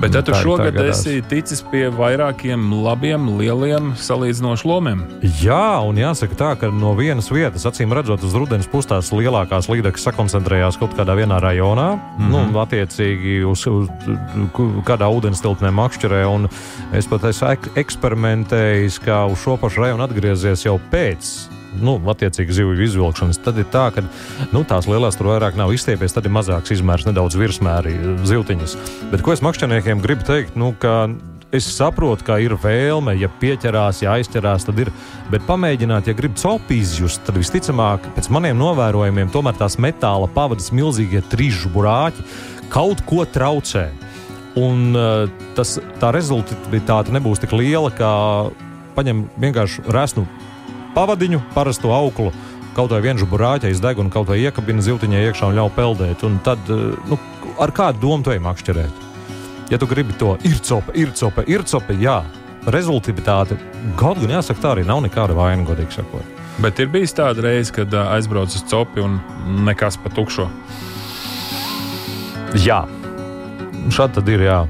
Bet 0.00 0.12
tad 0.12 0.26
tu 0.28 0.34
šogad 0.34 0.74
gadās. 0.74 1.00
esi 1.06 1.22
ticis 1.24 1.62
pie 1.70 1.86
vairākiem 1.88 2.68
labiem, 2.84 3.28
lieliem 3.38 3.94
salīdzinoši 3.96 4.68
lomiem. 4.68 5.04
Jā, 5.40 5.80
un 5.86 5.96
jāsaka 5.96 6.36
tā, 6.36 6.50
ka 6.60 6.68
no 6.68 6.92
vienas 6.98 7.30
vietas, 7.32 7.64
acīm 7.64 7.94
redzot, 7.96 8.22
uz 8.22 8.34
rudens 8.36 8.68
pustās 8.68 9.08
lielākās 9.12 9.70
līdekas 9.72 10.04
sakoncentrējās 10.08 10.76
kaut 10.78 10.92
kādā 10.98 11.16
vienā 11.16 11.40
rajonā, 11.40 11.88
mm 11.96 12.28
-hmm. 12.28 12.52
nu, 12.52 12.60
attiecīgi 12.60 13.44
uz, 13.48 13.66
uz 13.66 13.88
ku- 14.52 14.82
kādā 14.84 15.08
ūdens 15.08 15.40
tilpnē 15.40 15.72
makšķerē. 15.72 16.24
un 16.26 16.48
Es 16.92 17.06
pat 17.06 17.24
esmu 17.24 17.48
ek 17.50 17.66
eksperimentējis, 17.76 19.00
kā 19.02 19.24
uz 19.30 19.38
šo 19.42 19.56
pašu 19.60 19.82
rajonu 19.82 20.04
atgriezies 20.06 20.64
jau 20.64 20.78
pēc. 20.92 21.55
Nu, 21.82 21.96
attiecīgi, 22.12 22.56
zivju 22.60 22.82
izvilkšanas. 22.86 23.40
Tad 23.44 23.60
ir 23.60 23.68
tā, 23.72 23.88
ka 23.94 24.04
nu, 24.54 24.64
tās 24.68 24.88
lielās 24.90 25.18
tur 25.18 25.32
vairāk 25.34 25.58
nav 25.58 25.74
izstiepies, 25.76 26.14
tad 26.16 26.28
ir 26.28 26.34
mazāks 26.34 26.74
izmērs, 26.76 27.06
nedaudz 27.08 27.38
virsmēri 27.38 27.94
zivtiņas. 28.26 28.76
Bet 29.12 29.24
ko 29.24 29.34
es 29.36 29.44
makšķerniekiem 29.46 30.04
gribu 30.04 30.28
teikt? 30.28 30.58
Nu, 30.58 30.74
Es 31.54 31.62
saprotu, 31.70 32.24
ka 32.26 32.40
ir 32.42 32.56
vēlme, 32.58 33.12
ja 33.16 33.28
pieķerās, 33.40 34.00
ja 34.02 34.16
aizķerās, 34.18 34.64
tad 34.66 34.80
ir. 34.82 34.88
Bet 35.30 35.44
pamēģināt, 35.46 36.10
ja 36.10 36.14
grib 36.18 36.34
copu 36.36 36.74
izjust, 36.74 37.22
tad 37.24 37.38
visticamāk, 37.38 38.08
pēc 38.16 38.26
maniem 38.34 38.58
novērojumiem, 38.58 39.30
tomēr 39.32 39.54
tās 39.56 39.78
metāla 39.80 40.26
pavadas 40.34 40.72
milzīgie 40.74 41.22
trīsžu 41.30 41.70
burāķi 41.72 42.26
kaut 42.74 43.04
ko 43.06 43.22
traucē. 43.30 43.86
Un 44.58 44.96
uh, 44.98 45.30
tas, 45.54 45.76
tā 46.02 46.10
rezultātivitāte 46.16 47.14
nebūs 47.14 47.44
tik 47.44 47.54
liela, 47.54 47.92
kā 47.94 48.10
paņem 48.98 49.26
vienkārši 49.38 49.86
resnu 49.94 50.26
pavadiņu, 50.96 51.42
parasto 51.54 51.92
auklu. 51.94 52.32
Kaut 52.76 52.92
vai 52.92 53.00
vienu 53.04 53.24
burāķi 53.28 53.70
izdeg 53.72 54.00
un 54.02 54.10
kaut 54.12 54.28
vai 54.28 54.42
iekabina 54.42 54.84
zivtiņai 54.84 55.22
iekšā 55.30 55.48
un 55.48 55.56
ļauj 55.56 55.72
peldēt. 55.76 56.24
Un 56.28 56.40
tad, 56.44 56.60
uh, 56.72 56.96
nu, 57.08 57.20
ar 57.62 57.72
kādu 57.76 58.02
domu 58.02 58.26
to 58.26 58.36
makšķerēt? 58.36 59.04
Ja 59.72 59.80
tu 59.80 59.88
gribi 59.90 60.14
to 60.18 60.36
ir 60.46 60.60
copa, 60.62 60.92
ir 60.94 61.10
copa, 61.16 61.42
ir 61.50 61.64
copa, 61.66 61.96
jā, 61.98 62.20
rezultātivitāte, 62.70 63.58
kaut 63.98 64.20
gan 64.20 64.36
jāsaka, 64.38 64.62
tā 64.62 64.74
arī 64.76 64.86
nav 64.86 65.02
nekāda 65.02 65.34
vaina, 65.34 65.66
godīgi 65.66 65.98
sakot. 65.98 66.36
Bet 66.62 66.78
ir 66.80 66.88
bijis 66.92 67.12
tāda 67.16 67.44
reize, 67.44 67.72
kad 67.74 67.92
ā, 67.92 68.06
aizbrauc 68.16 68.54
uz 68.54 68.62
copi 68.70 69.02
un 69.04 69.18
nekas 69.66 69.98
pa 70.00 70.12
tukšo. 70.14 70.46
Jā, 72.62 72.84
šādi 73.92 74.20
tad 74.20 74.32
ir. 74.32 74.46
Jā. 74.46 74.60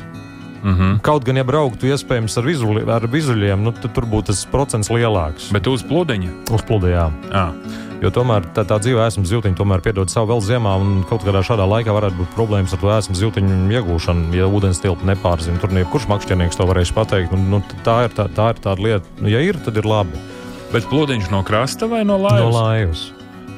Mm 0.66 0.75
-hmm. 0.75 1.00
Kaut 1.06 1.25
gan, 1.25 1.37
ja 1.37 1.44
brauktu 1.44 1.87
iespējams 1.87 2.38
ar, 2.38 2.44
vizuli, 2.44 2.82
ar 2.90 3.06
vizuļiem, 3.06 3.62
nu, 3.62 3.70
tad 3.73 3.92
tur 3.94 4.04
būtu 4.04 4.26
tas 4.32 4.44
procents 4.50 4.90
lielāks. 4.90 5.52
Bet 5.52 5.66
uz 5.66 5.82
pludiņa. 5.87 6.30
Uzplūdījā. 6.50 7.11
À, 7.32 7.52
Jo 8.02 8.11
tomēr 8.11 8.44
tā, 8.54 8.61
tā 8.68 8.76
dzīve 8.78 9.06
esmu 9.06 9.25
zivtiņa 9.25 9.56
tomēr 9.56 9.80
piedod 9.80 10.11
savu 10.12 10.26
vēl 10.32 10.40
ziemā, 10.44 10.75
un 10.80 11.04
kaut 11.08 11.25
kādā 11.25 11.40
šādā 11.40 11.64
laikā 11.64 11.92
varētu 11.96 12.16
būt 12.18 12.35
problēmas 12.37 12.73
ar 12.75 12.78
to 12.78 12.90
esmu 12.99 13.14
zivtiņu 13.14 13.73
iegūšanu, 13.73 14.35
ja 14.37 14.44
ūdens 14.44 14.80
tilpa 14.82 15.06
nepārzina. 15.06 15.58
Tur 15.61 15.70
jebkurš 15.70 16.04
makšķernieks 16.08 16.56
to 16.56 16.66
varēs 16.66 16.92
pateikt. 16.92 17.32
Un, 17.32 17.49
nu, 17.50 17.62
tā, 17.85 18.04
ir 18.04 18.11
tā, 18.12 18.28
tā 18.28 18.50
ir 18.52 18.61
tāda 18.61 18.82
lieta. 18.82 19.06
Nu, 19.20 19.28
ja 19.28 19.40
ir, 19.40 19.56
tad 19.64 19.76
ir 19.76 19.85
labi. 19.87 20.11
bet 20.73 20.85
pludiņš 20.90 21.30
no 21.30 21.42
krasta 21.42 21.87
vai 21.87 22.04
no 22.04 22.18
No 22.18 22.28
laivas? 22.28 22.54
laivas. 22.54 23.12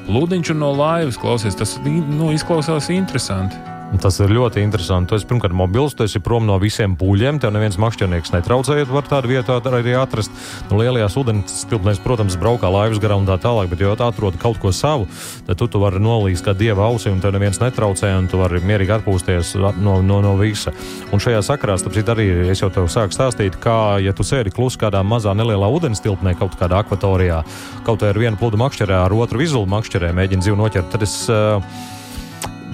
Pludiņš 0.07 0.51
un 0.51 0.59
no 0.59 0.71
laivas 0.71 1.17
klausies, 1.17 1.55
tas 1.55 1.79
nu, 1.85 2.31
izklausās 2.31 2.89
interesanti. 2.89 3.55
Tas 3.97 4.19
ir 4.21 4.29
ļoti 4.29 4.61
interesanti. 4.61 5.09
Tu 5.09 5.17
esi 5.17 5.25
pirmkārt 5.25 5.55
mobils, 5.57 5.95
tu 5.97 6.05
esi 6.05 6.19
prom 6.21 6.45
no 6.45 6.59
visiem 6.61 6.93
pūļiem. 6.97 7.39
Tev 7.41 7.49
neviens 7.55 7.79
makšķernieks 7.81 8.31
netraucējot, 8.35 8.91
var 8.93 9.07
tādu 9.09 9.31
vietu 9.31 9.55
arī 9.57 9.95
atrast. 9.97 10.29
Nu, 10.69 10.77
lielajās 10.77 11.17
ūdens 11.17 11.65
tilpnēs, 11.71 12.01
protams, 12.03 12.37
braukā 12.39 12.69
laivas 12.69 13.01
garā 13.01 13.17
un 13.17 13.25
tā 13.25 13.39
tālāk, 13.41 13.71
bet, 13.71 13.81
ja 13.81 13.95
tu 13.97 14.05
atrod 14.05 14.37
kaut 14.39 14.61
ko 14.61 14.71
savu, 14.75 15.09
tad 15.47 15.57
tu, 15.57 15.65
tu 15.65 15.81
vari 15.81 15.97
nolīst 16.05 16.45
kā 16.45 16.53
dieva 16.53 16.85
ausī, 16.85 17.09
un 17.09 17.19
tev 17.23 17.33
neviens 17.33 17.57
netraucē, 17.63 18.13
un 18.21 18.29
tu 18.29 18.39
vari 18.39 18.61
mierīgi 18.61 18.99
atpūsties 18.99 19.55
no, 19.57 19.97
no, 20.05 20.21
no 20.21 20.37
visa. 20.37 20.75
Un 21.09 21.23
šajā 21.23 21.41
sakarā, 21.49 21.79
starp 21.81 22.13
arī 22.13 22.29
es 22.53 22.61
jau 22.61 22.69
tev 22.69 22.87
sāku 22.93 23.17
stāstīt, 23.17 23.57
kā, 23.59 23.97
ja 24.05 24.13
tu 24.13 24.23
sēdi 24.23 24.53
klusi 24.53 24.79
kādā 24.79 25.01
mazā 25.01 25.33
nelielā 25.33 25.65
ūdens 25.65 26.05
tilpnē, 26.05 26.37
kaut 26.37 26.59
kādā 26.61 26.85
akvatorijā, 26.85 27.41
kaut 27.89 28.05
vai 28.05 28.13
ar 28.13 28.21
vienu 28.21 28.37
plūdu 28.37 28.61
makšķerē, 28.61 29.01
ar 29.07 29.17
otru 29.17 29.41
vizulu 29.41 29.65
makšķerē, 29.73 30.13
mēģini 30.13 30.45
dzīvu 30.45 30.61
noķert, 30.61 30.93
tad 30.93 31.09
es. 31.09 31.23
Uh, 31.33 31.97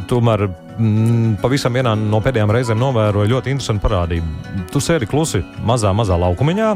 tomēr 0.10 0.46
mm, 0.48 1.38
pavisam 1.42 1.76
vienā 1.76 1.94
no 2.00 2.20
pēdējām 2.24 2.52
reizēm 2.54 2.80
novēroju 2.82 3.32
ļoti 3.32 3.54
interesantu 3.54 3.84
parādību. 3.86 4.66
Tu 4.72 4.82
sēdi 4.84 5.08
klusi 5.10 5.42
mazā, 5.66 5.92
mazā 5.96 6.18
laukumiņā, 6.22 6.70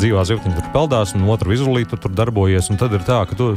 dzīvā 0.00 0.24
zivtiņa 0.28 0.58
tur 0.58 0.70
peldās, 0.74 1.14
un 1.16 1.26
otru 1.32 1.52
vizuālī 1.54 1.84
tu 1.88 1.98
tur 2.00 2.14
darbojies. 2.16 2.70
Tad 2.78 2.94
ir 2.96 3.04
tā, 3.06 3.20
ka 3.28 3.38
tu 3.38 3.50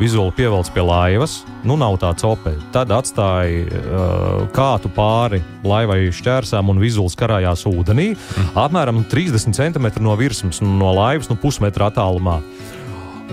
vizuāli 0.00 0.34
pievelc 0.36 0.70
pie 0.74 0.84
laivas, 0.84 1.38
nu 1.66 1.78
nav 1.80 1.98
tāds 2.02 2.26
opē. 2.26 2.56
Tad 2.74 2.92
atstāji 2.94 3.66
uh, 3.66 4.46
kātu 4.56 4.92
pāri 4.92 5.42
laivai 5.66 6.06
šķērsām 6.14 6.72
un 6.72 6.82
vizuāli 6.82 7.18
karājās 7.18 7.66
ūdenī, 7.70 8.12
mm. 8.14 8.54
apmēram 8.66 9.04
30 9.10 9.56
cm 9.56 9.90
no 10.04 10.16
virsmas, 10.20 10.62
no 10.62 10.92
laivas 10.96 11.30
nu, 11.32 11.38
pusmetra 11.40 11.90
attālumā. 11.90 12.40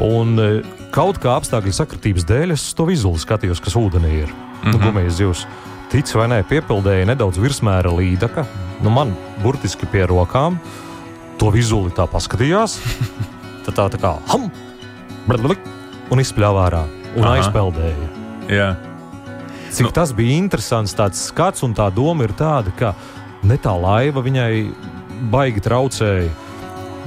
Un 0.01 0.39
e, 0.41 0.47
kaut 0.93 1.19
kā 1.21 1.35
apstākļu 1.37 1.73
sakritības 1.75 2.25
dēļ 2.29 2.55
es 2.55 2.65
to 2.77 2.87
vizuāli 2.89 3.21
skatījos, 3.21 3.61
kas 3.61 3.77
ūdenī 3.77 4.23
ir. 4.23 4.33
Mm 4.63 4.71
-hmm. 4.71 4.79
nu, 4.79 4.85
gumijas 4.85 5.13
zivs. 5.13 5.47
Tic 5.91 6.15
vai 6.15 6.27
nē, 6.27 6.43
piepildēja 6.43 7.05
nedaudz 7.05 7.37
virsmēra 7.37 7.91
līdaka. 7.93 8.45
Nu, 8.81 8.89
man 8.89 9.15
burtiski 9.43 9.85
pie 9.85 10.05
rokām 10.07 10.57
to 11.37 11.51
vizuāli 11.51 11.91
tā 11.91 12.07
paskatījās. 12.07 12.79
Tad 13.65 13.75
tā, 13.75 13.89
tā 13.89 13.99
kā 14.01 14.17
ham, 14.27 14.51
bladblik, 15.27 15.59
un 16.11 16.19
izspļāvā 16.19 16.65
ārā 16.69 16.83
un 17.15 17.23
Aha. 17.23 17.35
aizpeldēja. 17.37 18.07
Jā. 18.51 18.75
Cik 19.73 19.85
nu. 19.85 19.91
tas 19.91 20.11
bija 20.13 20.37
interesants, 20.37 20.93
tāds 20.93 21.21
skats, 21.29 21.63
un 21.63 21.73
tā 21.73 21.87
doma 21.93 22.23
ir 22.23 22.33
tāda, 22.37 22.73
ka 22.77 22.93
ne 23.43 23.57
tā 23.57 23.73
laiva 23.73 24.21
viņai 24.21 24.73
baigi 25.31 25.63
traucēja. 25.63 26.29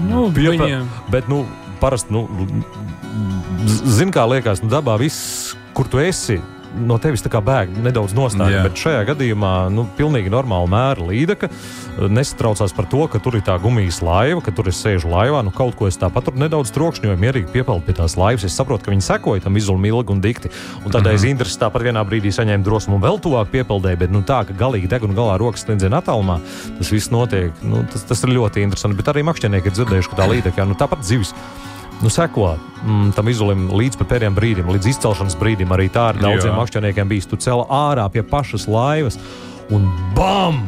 Nu, 0.09 0.31
Piepa- 0.31 0.67
viņiem, 0.67 0.89
Bet, 1.11 1.29
nu, 1.29 1.47
parasti, 1.81 2.13
nu, 2.13 2.27
zini, 3.67 4.13
kā 4.13 4.27
liekas, 4.29 4.63
nu, 4.63 4.69
dabā 4.69 4.99
viss, 4.99 5.55
kur 5.75 5.89
tu 5.89 5.99
esi. 5.99 6.41
No 6.77 6.99
tevis 7.01 7.23
tā 7.25 7.31
kā 7.33 7.41
bēg 7.45 7.71
nedaudz 7.85 8.13
nostāja, 8.17 8.63
bet 8.67 8.77
šajā 8.81 9.05
gadījumā 9.09 9.53
nu, 9.73 9.87
pilnīgi 9.97 10.33
normāla 10.33 10.69
mēra 10.71 11.07
līdeka. 11.09 11.49
Nesatraucās 12.13 12.75
par 12.77 12.89
to, 12.93 13.05
ka 13.09 13.21
tur 13.23 13.39
ir 13.39 13.45
tā 13.47 13.55
gumijas 13.63 14.03
laiva, 14.05 14.43
ka 14.45 14.53
tur 14.53 14.69
es 14.69 14.81
sēžu 14.83 15.09
laivā. 15.09 15.41
Nu, 15.47 15.53
kaut 15.55 15.79
ko 15.79 15.89
es 15.89 15.97
tāpat 16.01 16.29
tur 16.29 16.37
nedaudz 16.37 16.73
trokšņoju, 16.77 17.17
mierīgi 17.23 17.53
piepeldu 17.55 17.87
pie 17.87 17.97
tās 17.97 18.19
laivas. 18.21 18.45
Es 18.45 18.57
saprotu, 18.59 18.85
ka 18.85 18.93
viņi 18.93 19.07
sekoja 19.07 19.47
tam 19.47 19.57
izolēm 19.57 19.89
ilgi 19.89 20.13
un 20.13 20.25
dikti. 20.25 20.53
Un 20.85 20.93
tad 20.93 21.09
aiz 21.09 21.25
intereses 21.29 21.61
tāpat 21.61 21.87
vienā 21.87 22.03
brīdī 22.09 22.35
saņēma 22.35 22.67
drosmu 22.67 22.99
un 22.99 23.05
vēl 23.07 23.21
tuvāk 23.25 23.53
piepildēja. 23.55 24.03
Bet 24.05 24.13
nu, 24.13 24.21
tā, 24.27 24.43
ka 24.49 24.57
galīgi 24.57 24.91
deg 24.93 25.07
un 25.07 25.17
galā 25.17 25.39
rokas 25.41 25.65
sniedziena 25.65 26.03
attālumā, 26.03 26.41
tas 26.77 26.93
viss 26.93 27.13
notiek. 27.15 27.57
Nu, 27.65 27.87
tas, 27.93 28.05
tas 28.11 28.27
ir 28.27 28.37
ļoti 28.37 28.67
interesanti. 28.67 29.01
Bet 29.01 29.15
arī 29.15 29.25
makšķernieki 29.31 29.73
ir 29.73 29.79
dzirdējuši, 29.79 30.13
ka 30.13 30.21
tā 30.21 30.29
līdeka, 30.35 30.61
jā, 30.61 30.69
nu, 30.69 30.77
tāpat 30.77 31.07
dzīves 31.07 31.33
nu, 32.03 32.13
seko 32.13 32.55
mm, 32.85 33.13
tam 33.17 33.29
izolim 33.33 33.69
līdz 33.73 34.01
pat 34.01 34.13
pēdējiem 34.15 34.37
brīdim, 34.37 34.73
līdz 34.77 34.91
izcelšanas 34.93 35.39
brīdim. 35.41 35.73
Arī 35.75 35.89
tā 35.93 36.11
ar 36.13 36.21
daudziem 36.21 36.53
Jā. 36.53 36.59
makšķerniekiem 36.61 37.13
bijis. 37.13 37.29
Tu 37.31 37.41
cēl 37.41 37.65
ārā 37.73 38.09
pie 38.13 38.25
pašas 38.27 38.69
laivas. 38.71 39.19
un 39.75 39.89
bam! 40.15 40.63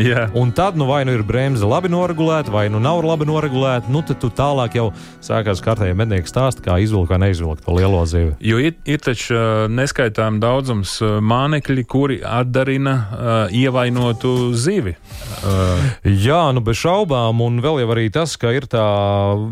Jā. 0.00 0.26
Un 0.38 0.52
tad, 0.56 0.78
nu, 0.80 0.86
vai 0.88 1.02
nu 1.04 1.14
ir 1.14 1.24
bremze 1.26 1.66
labi 1.68 1.90
noregulēta, 1.92 2.52
vai 2.52 2.66
nu 2.72 2.80
nav 2.82 3.02
labi 3.04 3.26
noregulēta, 3.28 3.90
nu, 3.92 4.02
tad 4.06 4.20
tu 4.22 4.30
tālāk 4.32 4.76
jau 4.78 4.86
sākās 5.24 5.62
kārtējie 5.64 5.96
mednieki 5.98 6.30
stāst, 6.30 6.62
kā 6.64 6.78
izvilkt 6.80 7.12
vai 7.12 7.20
neizvilkt 7.26 7.66
to 7.66 7.76
lielo 7.76 8.00
zivi. 8.08 8.32
Jo 8.44 8.60
ir, 8.62 8.76
ir 8.88 9.02
taču 9.04 9.36
uh, 9.36 9.44
neskaitām 9.72 10.40
daudzums 10.42 10.96
uh, 11.04 11.18
mānekļi, 11.24 11.86
kuri 11.90 12.20
atdarina 12.24 12.96
uh, 12.96 13.54
ievainotu 13.54 14.52
zivi. 14.56 14.96
Uh, 15.44 15.88
Jā, 16.04 16.42
nu 16.56 16.62
bez 16.64 16.80
šaubām, 16.80 17.42
un 17.44 17.60
vēl 17.62 17.82
jau 17.82 17.90
arī 17.94 18.08
tas, 18.12 18.36
ka 18.40 18.52
ir 18.56 18.66
tā 18.70 18.84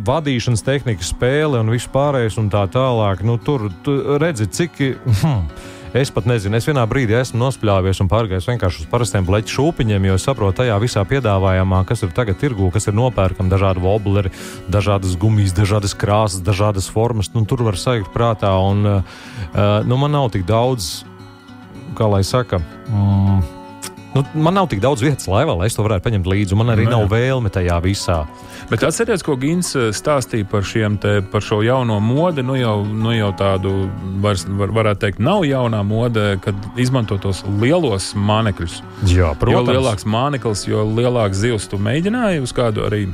vadīšanas 0.08 0.64
tehnika, 0.64 1.04
spēle 1.04 1.60
un 1.62 1.72
viss 1.72 1.90
pārējais 1.92 2.38
un 2.40 2.50
tā 2.52 2.64
tālāk. 2.72 3.24
Nu, 3.26 3.38
tur 3.42 3.68
tu 3.84 3.98
redzi, 4.20 4.48
cik. 4.58 4.80
Hmm, 5.20 5.44
Es 5.96 6.10
pat 6.12 6.26
nezinu, 6.28 6.58
es 6.58 6.66
vienā 6.68 6.82
brīdī 6.84 7.14
esmu 7.16 7.40
nospļāvies 7.40 8.02
un 8.04 8.10
pārgājis 8.12 8.48
vienkārši 8.50 8.82
uz 8.82 8.88
parastiem 8.90 9.24
bleķu 9.24 9.54
šūpiņiem, 9.54 10.08
jo 10.10 10.18
saprotu, 10.20 10.58
tajā 10.60 10.76
visā 10.82 11.04
piedāvājumā, 11.08 11.80
kas 11.88 12.04
ir 12.04 12.12
tagad 12.16 12.36
tirgū, 12.42 12.68
kas 12.74 12.90
ir 12.90 12.96
nopērkami, 12.98 13.48
dažādi 13.48 13.80
wobleri, 13.80 14.32
dažādas 14.68 15.16
gumijas, 15.16 15.56
dažādas 15.56 15.96
krāsas, 15.96 16.44
dažādas 16.44 16.90
formas. 16.92 17.32
Nu, 17.32 17.46
tur 17.48 17.64
var 17.64 17.80
sajūt 17.80 18.12
prātā, 18.12 18.52
un 18.60 18.84
uh, 18.84 19.20
nu, 19.88 19.96
man 19.96 20.12
nav 20.12 20.28
tik 20.36 20.44
daudz, 20.48 21.06
kā 21.96 22.10
lai 22.12 22.20
saka. 22.26 22.60
Mm, 22.92 23.57
Nu, 24.14 24.24
man 24.34 24.54
nav 24.56 24.70
tik 24.72 24.80
daudz 24.80 25.02
vietas 25.04 25.28
laivā, 25.28 25.52
lai 25.58 25.66
es 25.68 25.76
to 25.76 25.84
varētu 25.84 26.06
paņemt 26.06 26.28
līdzi. 26.30 26.56
Man 26.56 26.72
arī 26.72 26.86
Nu, 26.86 26.90
jā. 26.90 26.96
nav 26.96 27.10
vēlme 27.12 27.52
tajā 27.52 27.76
visā. 27.84 28.22
Bet 28.70 28.82
atcerieties, 28.82 29.24
ko 29.26 29.36
Gins 29.36 29.74
uh, 29.76 29.90
stāstīja 29.94 30.48
par, 30.48 30.64
te, 31.02 31.12
par 31.22 31.44
šo 31.44 31.60
jauno 31.62 32.00
modi. 32.00 32.42
Nu 32.42 32.56
jau, 32.56 32.84
nu 32.84 33.12
jau 33.12 33.30
tādu, 33.36 33.74
vairs, 34.24 34.46
var, 34.48 34.72
varētu 34.80 35.04
teikt, 35.04 35.20
nav 35.20 35.44
jaunā 35.44 35.82
mode, 35.84 36.38
kad 36.44 36.56
izmanto 36.80 37.18
tos 37.20 37.44
lielos 37.60 38.14
mānekļus. 38.16 38.80
Jā, 39.12 39.34
Jo 39.48 39.62
lielāks 39.66 40.08
māneklis, 40.08 40.66
jo 40.68 40.84
lielāks 40.88 41.44
zivs 41.44 41.68
tu 41.68 41.78
mēģināji 41.78 42.42
uz 42.42 42.56
kādu 42.56 42.88
arī. 42.88 43.06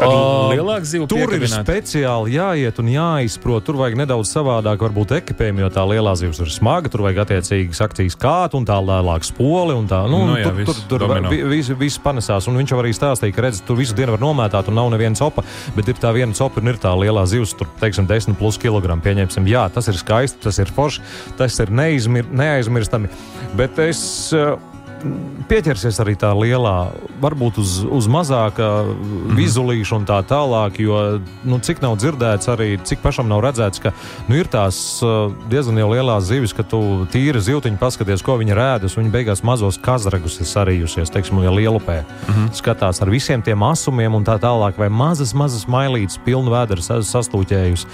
Lielāku 0.00 0.88
zivu 0.88 1.06
Tur 1.10 1.34
ir 1.36 1.44
speciāli 1.50 2.34
jāiet 2.36 2.78
un 2.82 2.88
jāizprot. 2.90 3.64
Tur 3.66 3.78
vajag 3.80 3.98
nedaudz 4.00 4.30
savādāk, 4.32 4.80
varbūt 4.82 5.14
ekipējumu, 5.20 5.64
jo 5.64 5.70
tā 5.74 5.84
lielā 5.88 6.14
zivs 6.18 6.40
ir 6.42 6.50
smaga. 6.52 6.90
Tur 6.92 7.04
vajag 7.06 7.22
attiecīgas 7.26 7.82
akcijas 7.84 8.16
kātu 8.20 8.60
un 8.60 8.66
tā 8.68 8.78
tālāk 8.80 9.26
spoli. 9.28 9.74
Un 9.76 9.88
tā, 9.90 10.02
nu, 10.10 10.22
Nu 10.30 10.38
jā, 10.38 10.48
tur 10.48 10.56
viss 10.58 10.80
tur, 10.88 11.04
tur 11.04 11.28
vi- 11.30 11.42
viss, 11.56 11.68
viss 11.78 11.98
panesās. 11.98 12.48
Un 12.48 12.56
viņš 12.56 12.72
jau 12.74 12.80
arī 12.82 12.94
stāstīja, 12.96 13.34
ka 13.34 13.42
redz, 13.42 13.60
tur 13.66 13.76
visu 13.76 13.94
dienu 13.94 14.16
var 14.16 14.20
nomētāt 14.20 14.68
un 14.68 14.74
nav 14.74 14.90
nevienas 14.90 15.20
opa. 15.20 15.44
Bet 15.76 15.88
ir 15.88 15.94
tā 15.94 16.12
viena 16.14 16.32
opa 16.40 16.60
un 16.60 16.68
ir 16.68 16.80
tā 16.80 16.94
lielā 16.96 17.26
zivs, 17.26 17.56
tur 17.56 17.66
teiksim, 17.80 18.06
10 18.06 18.36
plus 18.38 18.58
kg. 18.58 19.00
Pieņemsim, 19.00 19.46
jā, 19.46 19.68
tas 19.72 19.88
ir 19.88 19.94
skaisti, 19.94 20.40
tas 20.42 20.58
ir 20.58 20.66
forši, 20.66 21.00
tas 21.36 21.58
ir 21.60 21.70
neizmir, 21.70 22.24
neaizmirstami. 22.30 23.08
Bet 23.56 23.78
es. 23.78 24.32
uh, 24.32 24.56
Pieķersies 25.50 25.96
arī 26.02 26.12
tā 26.20 26.28
lielā, 26.36 26.92
varbūt 27.22 27.58
uz, 27.58 27.80
uz 27.84 28.06
mazāka 28.06 28.66
Mhm. 28.84 29.34
vizulīša 29.38 29.96
un 29.96 30.04
tā 30.06 30.18
tālāk, 30.22 30.78
jo 30.78 31.20
nu, 31.44 31.58
cik 31.58 31.80
nav 31.82 31.96
dzirdēts, 31.96 32.48
arī 32.52 32.78
cik 32.84 33.00
pašam 33.02 33.28
nav 33.28 33.40
redzēts, 33.42 33.80
ka 33.82 33.92
nu, 34.28 34.36
ir 34.36 34.46
tās 34.46 35.02
uh, 35.02 35.32
diezgan 35.50 35.78
jau 35.80 35.88
lielās 35.90 36.28
zivis, 36.28 36.52
ka 36.52 36.62
tu 36.62 37.06
tīri 37.10 37.40
zivtiņu 37.40 37.78
paskaties, 37.80 38.22
ko 38.22 38.36
viņi 38.38 38.54
rēdas. 38.54 38.96
Viņi 39.00 39.10
beigās 39.10 39.42
mazos 39.42 39.78
kazragus 39.80 40.38
ir 40.40 40.46
sarījusies, 40.46 41.10
teiksim, 41.10 41.42
ja 41.42 41.50
lielupē. 41.50 42.04
Mhm. 42.28 42.52
Skatās 42.54 43.02
ar 43.02 43.08
visiem 43.10 43.42
tiem 43.42 43.58
asumiem 43.62 44.14
un 44.14 44.24
tā 44.24 44.38
tālāk, 44.38 44.78
vai 44.78 44.88
mazas, 44.88 45.34
mazas 45.34 45.64
mailītes, 45.66 46.18
pilnu 46.24 46.50
vēdru 46.50 46.80
sastūķējusi. 46.84 47.86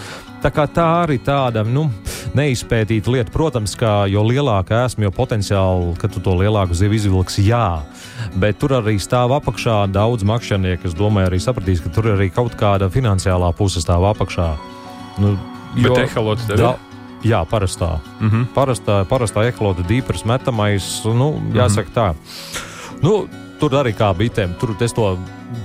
Tā 0.43 0.51
tā 0.53 0.85
arī 1.03 1.17
tāda 1.19 1.65
nu, 1.67 1.89
neizpētīta 2.37 3.11
lieta, 3.11 3.33
protams, 3.35 3.75
ka 3.79 4.05
jo 4.11 4.23
lielāka 4.27 4.85
esmu, 4.87 5.07
jo 5.07 5.13
potenciāli, 5.15 5.95
ka 5.99 6.11
tu 6.13 6.21
to 6.23 6.37
lielāku 6.39 6.77
zivi 6.77 6.99
izvilksi, 7.01 7.47
jā. 7.49 7.81
Bet 8.37 8.59
tur 8.61 8.77
arī 8.79 8.99
stāv 9.03 9.35
apakšā 9.39 9.87
daudz 9.93 10.27
makšķernieku. 10.29 10.87
Es 10.87 10.95
domāju, 10.97 11.31
arī 11.31 11.41
sapratīs, 11.43 11.83
ka 11.83 11.93
tur 11.95 12.13
arī 12.15 12.29
kaut 12.35 12.55
kāda 12.61 12.91
finansiālā 12.93 13.51
puse 13.57 13.83
stāv 13.83 14.07
apakšā. 14.13 14.51
Nu, 15.19 15.37
Bet 15.77 15.99
eholots 16.07 16.47
tev 16.47 16.57
ir? 16.61 16.65
Da- 16.65 16.79
Jā, 17.25 17.41
parastā. 17.49 17.99
Mm 18.21 18.31
-hmm. 18.31 18.47
Parastā, 18.55 19.05
parastā 19.05 19.49
ekolota 19.49 19.83
dīpras 19.83 20.25
metamais, 20.25 21.01
nu, 21.05 21.41
jāsaka 21.53 21.91
tā. 21.95 22.15
Nu, 23.03 23.27
tur 23.61 23.75
arī 23.81 23.95
kā 23.97 24.13
bitēm, 24.17 24.57
tur 24.61 24.77
es 24.81 24.95
to. 24.97 25.17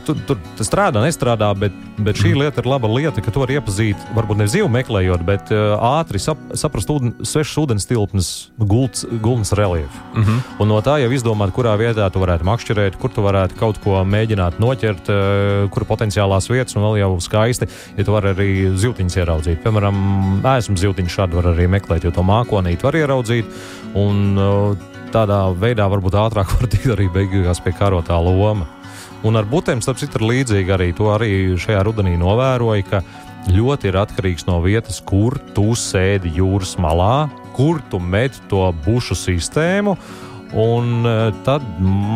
Tur, 0.06 0.17
tur 0.27 0.38
strādā, 0.62 1.01
nestrādā, 1.01 1.47
bet, 1.58 1.73
bet 2.06 2.19
šī 2.21 2.36
lieta 2.38 2.62
ir 2.62 2.67
laba 2.69 2.89
lieta, 2.89 3.21
ka 3.21 3.32
to 3.34 3.41
var 3.41 3.49
iepazīt. 3.49 3.97
Varbūt 4.13 4.38
ne 4.38 4.45
zivu 4.49 4.67
meklējot, 4.69 5.23
bet 5.25 5.49
uh, 5.54 5.73
ātri 5.97 6.21
sap, 6.21 6.38
saprast 6.58 6.89
ūden, 6.93 7.15
svešas 7.25 7.58
ūdens 7.63 7.89
tilpnes 7.89 8.30
gultnes 8.62 9.54
reliefu. 9.58 10.04
Mm 10.13 10.23
-hmm. 10.23 10.43
Un 10.62 10.69
no 10.69 10.77
tā 10.86 10.99
jau 11.01 11.10
izdomāt, 11.10 11.54
kurā 11.54 11.73
vietā 11.82 12.12
tu 12.13 12.21
varētu 12.21 12.45
makšķerēt, 12.45 12.99
kur 13.01 13.10
tu 13.10 13.25
varētu 13.25 13.58
kaut 13.58 13.82
ko 13.82 14.04
mēģināt 14.06 14.62
noķert, 14.62 15.10
uh, 15.10 15.69
kur 15.73 15.86
potenciālās 15.86 16.49
vietas, 16.49 16.75
un 16.75 16.84
vēl 16.84 16.99
jau 16.99 17.19
skaisti, 17.19 17.67
ja 17.97 18.04
tu 18.04 18.12
vari 18.12 18.30
arī 18.30 18.77
zivtiņus 18.77 19.17
ieraudzīt. 19.17 19.63
Piemēram, 19.63 20.41
ēsmu 20.45 20.77
zivtiņu 20.77 21.10
šādi 21.10 21.41
var 21.41 21.54
arī 21.56 21.67
meklēt, 21.67 22.04
jo 22.04 22.12
to 22.12 22.21
mākonīti 22.21 22.84
var 22.84 22.93
ieraudzīt. 22.93 23.45
Un, 23.93 24.38
uh, 24.38 24.90
tādā 25.12 25.41
veidā 25.58 25.88
varbūt 25.91 26.15
ātrāk 26.17 26.54
var 26.56 26.69
tikt 26.71 26.93
arī 26.95 27.10
beigās 27.12 27.62
pie 27.63 27.74
karotā 27.76 28.17
loma. 28.21 28.67
Un 29.28 29.38
ar 29.38 29.45
butēm, 29.45 29.84
starp 29.84 30.00
citu, 30.02 30.17
ir 30.17 30.30
līdzīgi 30.32 30.74
arī 30.74 30.89
to 30.97 31.12
arī 31.13 31.30
šajā 31.62 31.84
rudenī 31.86 32.15
novēroju, 32.17 32.88
ka 32.89 33.04
ļoti 33.52 33.91
ir 33.91 34.00
atkarīgs 34.02 34.47
no 34.47 34.58
vietas, 34.63 34.97
kur 35.06 35.38
tu 35.56 35.76
sēdi 35.78 36.34
jūras 36.39 36.74
malā, 36.82 37.30
kur 37.54 37.84
tu 37.91 38.00
met 38.02 38.38
to 38.50 38.65
bušu 38.86 39.17
sistēmu. 39.17 39.97
Un 40.52 41.06
eh, 41.08 41.19
tad, 41.45 41.63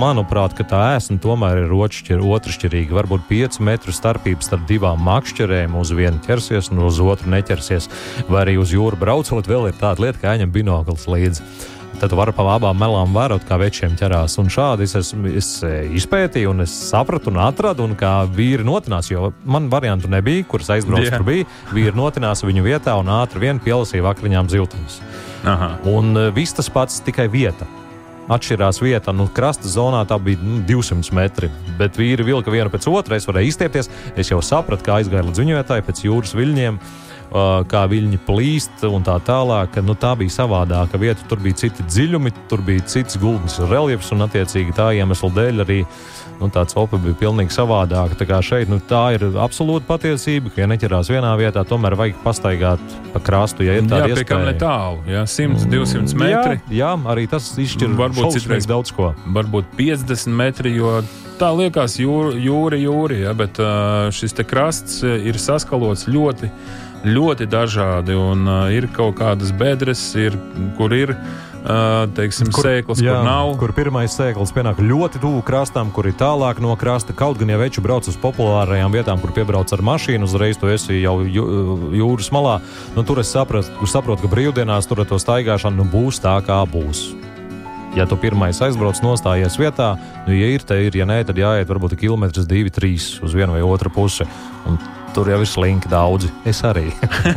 manuprāt, 0.01 0.57
tā 0.67 0.81
ēsma 0.97 1.21
tomēr 1.23 1.61
ir 1.61 1.71
otršķir, 1.71 2.19
otršķirīga. 2.35 2.97
Varbūt 2.97 3.29
5 3.29 3.61
metru 3.63 3.95
starpība 3.95 4.43
starp 4.43 4.65
divām 4.67 4.99
makšķerēm. 5.07 5.77
Uz 5.79 5.93
vienu 5.95 6.19
ķersies, 6.25 6.67
un 6.73 6.83
uz 6.89 6.99
otru 6.99 7.31
neķersies. 7.31 7.87
Vai 8.27 8.41
arī 8.41 8.57
uz 8.59 8.75
jūru 8.75 8.99
braucot, 8.99 9.47
vēl 9.47 9.69
ir 9.69 9.79
tāda 9.79 10.03
lieta, 10.03 10.19
kā 10.19 10.35
jāņem 10.35 10.51
binoklis 10.57 11.07
līdzi 11.07 11.47
tad 11.99 12.13
var 12.17 12.31
pa 12.35 12.45
abām 12.55 12.77
melām 12.79 13.13
vērot, 13.15 13.45
kā 13.47 13.57
večiem 13.61 13.95
ķerās. 13.99 14.37
Un 14.41 14.49
šādi 14.53 14.85
es, 14.87 14.95
esmu, 14.99 15.31
es 15.39 15.49
izpētīju, 15.99 16.51
un 16.53 16.65
es 16.65 16.73
sapratu, 16.91 17.31
un 17.31 17.39
atradu, 17.43 17.85
un 17.87 17.95
kā 17.99 18.13
vīri 18.31 18.65
notinās. 18.67 19.09
Jo 19.11 19.31
man 19.43 19.69
variantu 19.73 20.11
nebija, 20.11 20.45
kuras 20.49 20.71
aizbraucu, 20.75 21.07
Jā. 21.07 21.17
tur 21.17 21.27
bija. 21.27 21.47
Vīri 21.75 21.95
notinās 21.97 22.43
viņu 22.45 22.65
vietā 22.65 22.97
un 22.99 23.11
ātri 23.15 23.45
vien 23.47 23.61
pielasīja 23.63 24.05
vakariņām 24.05 24.51
ziltiņas. 24.53 24.99
Aha. 25.45 25.71
Un 25.91 26.15
e, 26.17 26.27
viss 26.35 26.57
tas 26.57 26.69
pats, 26.73 27.01
tikai 27.05 27.27
vieta. 27.31 27.67
Atšķirās 28.25 28.79
vieta, 28.81 29.13
nu, 29.13 29.27
krasta 29.29 29.69
zonā 29.69 30.01
tā 30.09 30.17
bija 30.21 30.41
nu, 30.41 30.57
200 30.65 31.13
metri. 31.13 31.51
Bet 31.77 31.99
vīri 31.99 32.25
vilka 32.25 32.53
vienu 32.53 32.71
pēc 32.73 32.87
otras, 32.89 33.21
es 33.21 33.29
varēju 33.29 33.51
izstiepties. 33.51 33.91
Es 34.17 34.31
jau 34.33 34.41
sapratu, 34.41 34.87
kā 34.87 34.99
aizgāja 34.99 35.27
līdz 35.27 35.43
viņotāji 35.43 35.85
pēc 35.85 36.05
jūras 36.07 36.33
viļņiem. 36.37 36.79
Kā 37.31 37.81
viņi 37.91 38.19
plīst 38.27 38.83
un 38.87 39.03
tā 39.03 39.17
tālāk. 39.25 39.79
Nu, 39.83 39.95
tā 39.97 40.13
bija 40.19 40.31
savādāka 40.31 40.99
vieta. 41.01 41.25
Tur 41.27 41.41
bija 41.43 41.55
citi 41.65 41.83
dziļumi, 41.83 42.31
tur 42.51 42.61
bija 42.63 42.85
cits 42.87 43.17
gultnes 43.19 43.57
reliefs, 43.69 44.11
un 44.15 44.23
attiecīgi 44.27 44.75
tā 44.77 44.91
iemesla 44.95 45.31
dēļ 45.35 45.63
arī 45.65 45.79
nu, 46.39 46.47
tāds 46.51 46.75
opa 46.79 46.99
bija 47.01 47.15
pilnīgi 47.19 47.51
savādāka. 47.55 48.15
Tā 48.21 48.39
šeit 48.43 48.69
nu, 48.71 48.77
tā 48.79 49.15
ir 49.17 49.25
absolūta 49.41 49.87
patiesība, 49.89 50.51
ka, 50.53 50.61
ja 50.63 50.67
neķerās 50.71 51.09
vienā 51.11 51.33
vietā, 51.39 51.63
tomēr 51.67 51.95
vajag 51.99 52.21
pastaigāt 52.23 52.79
pa 53.13 53.19
krastu, 53.23 53.63
ja 53.67 53.77
ir 53.79 53.83
tāda 53.89 54.09
Jā, 54.11 54.15
iespēja. 54.15 54.45
ne 54.45 54.55
tālu. 54.59 55.03
Jā, 55.09 55.25
100, 55.27 55.67
200 55.71 56.15
metri. 56.19 56.59
Jā, 56.69 56.79
jā, 56.85 56.93
arī 57.15 57.27
tas 57.31 57.51
izšķir 57.57 57.95
Varbūt 57.99 58.35
citreiz- 58.37 58.67
daudz 58.67 58.91
ko. 58.95 59.13
varbūt 59.27 59.65
50 59.77 60.27
metri, 60.35 60.75
jo 60.75 61.01
tā 61.39 61.51
liekas 61.55 61.97
jūra, 61.99 62.35
jūra, 62.39 62.77
jūra 62.79 63.19
ja, 63.25 63.33
bet 63.33 63.55
šis 64.15 64.33
te 64.35 64.43
krasts 64.43 65.01
ir 65.03 65.33
saskalots 65.39 66.05
ļoti, 66.07 66.51
ļoti 67.03 67.47
dažādi. 67.51 68.15
Un 68.17 68.47
uh, 68.47 68.69
ir 68.73 68.87
kaut 68.95 69.17
kādas 69.19 69.51
bedres, 69.55 70.01
ir, 70.15 70.37
kur 70.77 70.93
ir 70.95 71.11
uh, 71.11 72.05
teiksim, 72.15 72.49
kur, 72.55 72.65
sēklas, 72.65 73.01
jā, 73.03 73.17
kur 73.17 73.27
nav. 73.27 73.51
Kur 73.61 73.73
pirmais 73.77 74.15
sēklis 74.15 74.53
pienāk 74.55 74.79
ļoti 74.81 75.21
tuvu 75.23 75.43
krastam, 75.45 75.91
kur 75.93 76.07
ir 76.09 76.15
tālāk 76.17 76.61
no 76.63 76.73
krasta. 76.79 77.13
Kaut 77.17 77.37
gan 77.41 77.51
jau 77.53 77.59
veču 77.61 77.83
brauc 77.85 78.07
uz 78.09 78.17
populārajām 78.21 78.95
vietām, 78.95 79.21
kur 79.21 79.35
piebrauc 79.35 79.69
ar 79.75 79.85
mašīnu, 79.85 80.25
uzreiz 80.29 80.57
tu 80.61 80.71
esi 80.71 81.01
jau 81.03 81.19
jū- 81.25 81.91
jūras 81.99 82.31
malā. 82.33 82.57
Nu, 82.95 83.03
tur 83.03 83.21
es 83.21 83.33
sapratu, 83.33 83.89
saprotu, 83.89 84.25
ka 84.25 84.33
brīvdienās 84.33 84.89
tur 84.89 85.03
ar 85.03 85.09
to 85.11 85.21
staigāšanu 85.21 85.83
nu, 85.83 85.89
būs 85.91 86.21
tā, 86.23 86.37
kā 86.45 86.63
būs. 86.69 87.09
Ja 87.95 88.03
tu 88.03 88.17
pirmais 88.19 88.57
aizbrauc, 88.59 88.97
nostājies 88.99 89.55
vietā, 89.55 89.93
nu, 90.25 90.33
ja 90.35 90.49
ir, 90.51 90.65
tad 90.67 90.81
ir, 90.83 90.97
ja 90.99 91.05
nē, 91.07 91.21
tad 91.29 91.37
jāiet 91.39 91.69
varbūt 91.69 91.93
kilometrs, 91.95 92.43
divi, 92.43 92.67
trīs 92.67 93.21
uz 93.23 93.31
vienu 93.31 93.55
vai 93.55 93.61
otru 93.63 93.87
pusi. 93.87 94.27
Un 94.67 94.75
tur 95.15 95.29
jau 95.31 95.39
ir 95.41 95.49
slinki 95.49 95.89
daudzi. 95.91 96.29
Es 96.47 96.59
arī. 96.67 96.89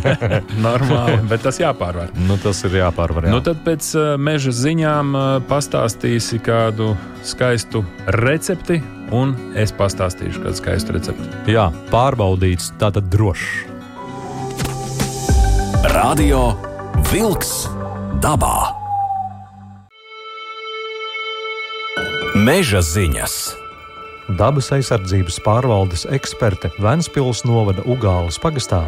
Normāli, 0.66 1.20
bet 1.30 1.44
tas 1.46 1.60
jāpārvar. 1.62 2.10
nu, 2.26 2.38
tas 2.42 2.60
ir 2.66 2.78
jāpārvar. 2.80 3.28
Jā. 3.28 3.34
Nu, 3.34 3.40
tad 3.44 3.62
pēc 3.66 3.90
uh, 3.94 4.10
meža 4.18 4.52
ziņām 4.54 5.14
uh, 5.14 5.26
pastāstīsi 5.48 6.40
kādu 6.44 6.92
skaistu 7.26 7.84
recepti, 8.18 8.80
un 9.14 9.36
es 9.58 9.74
pastāstīšu 9.76 10.42
kādu 10.44 10.58
skaistu 10.58 10.96
recepti. 10.98 11.30
Jā, 11.54 11.68
pārbaudīts, 11.92 12.72
tātad 12.82 13.10
drošs. 13.12 13.46
Radio 15.94 16.50
Wolks 17.12 17.68
dabā. 18.22 18.74
Meža 22.38 22.82
ziņas! 22.84 23.67
Dabas 24.28 24.66
aizsardzības 24.76 25.38
pārvaldes 25.40 26.02
eksperte 26.12 26.68
Vēnspils 26.76 27.46
novada 27.48 27.80
Ugāles 27.88 28.36
pagastā 28.36 28.82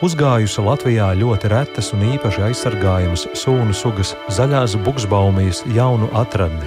uzgājusi 0.00 0.64
Latvijā 0.64 1.10
ļoti 1.20 1.50
retas 1.52 1.90
un 1.92 2.06
īpaši 2.14 2.46
aizsargājamas 2.46 3.26
sūnu 3.36 3.76
sugas 3.76 4.14
zaļās 4.32 4.78
buksbaumijas 4.86 5.60
jaunu 5.76 6.08
atradni. 6.16 6.64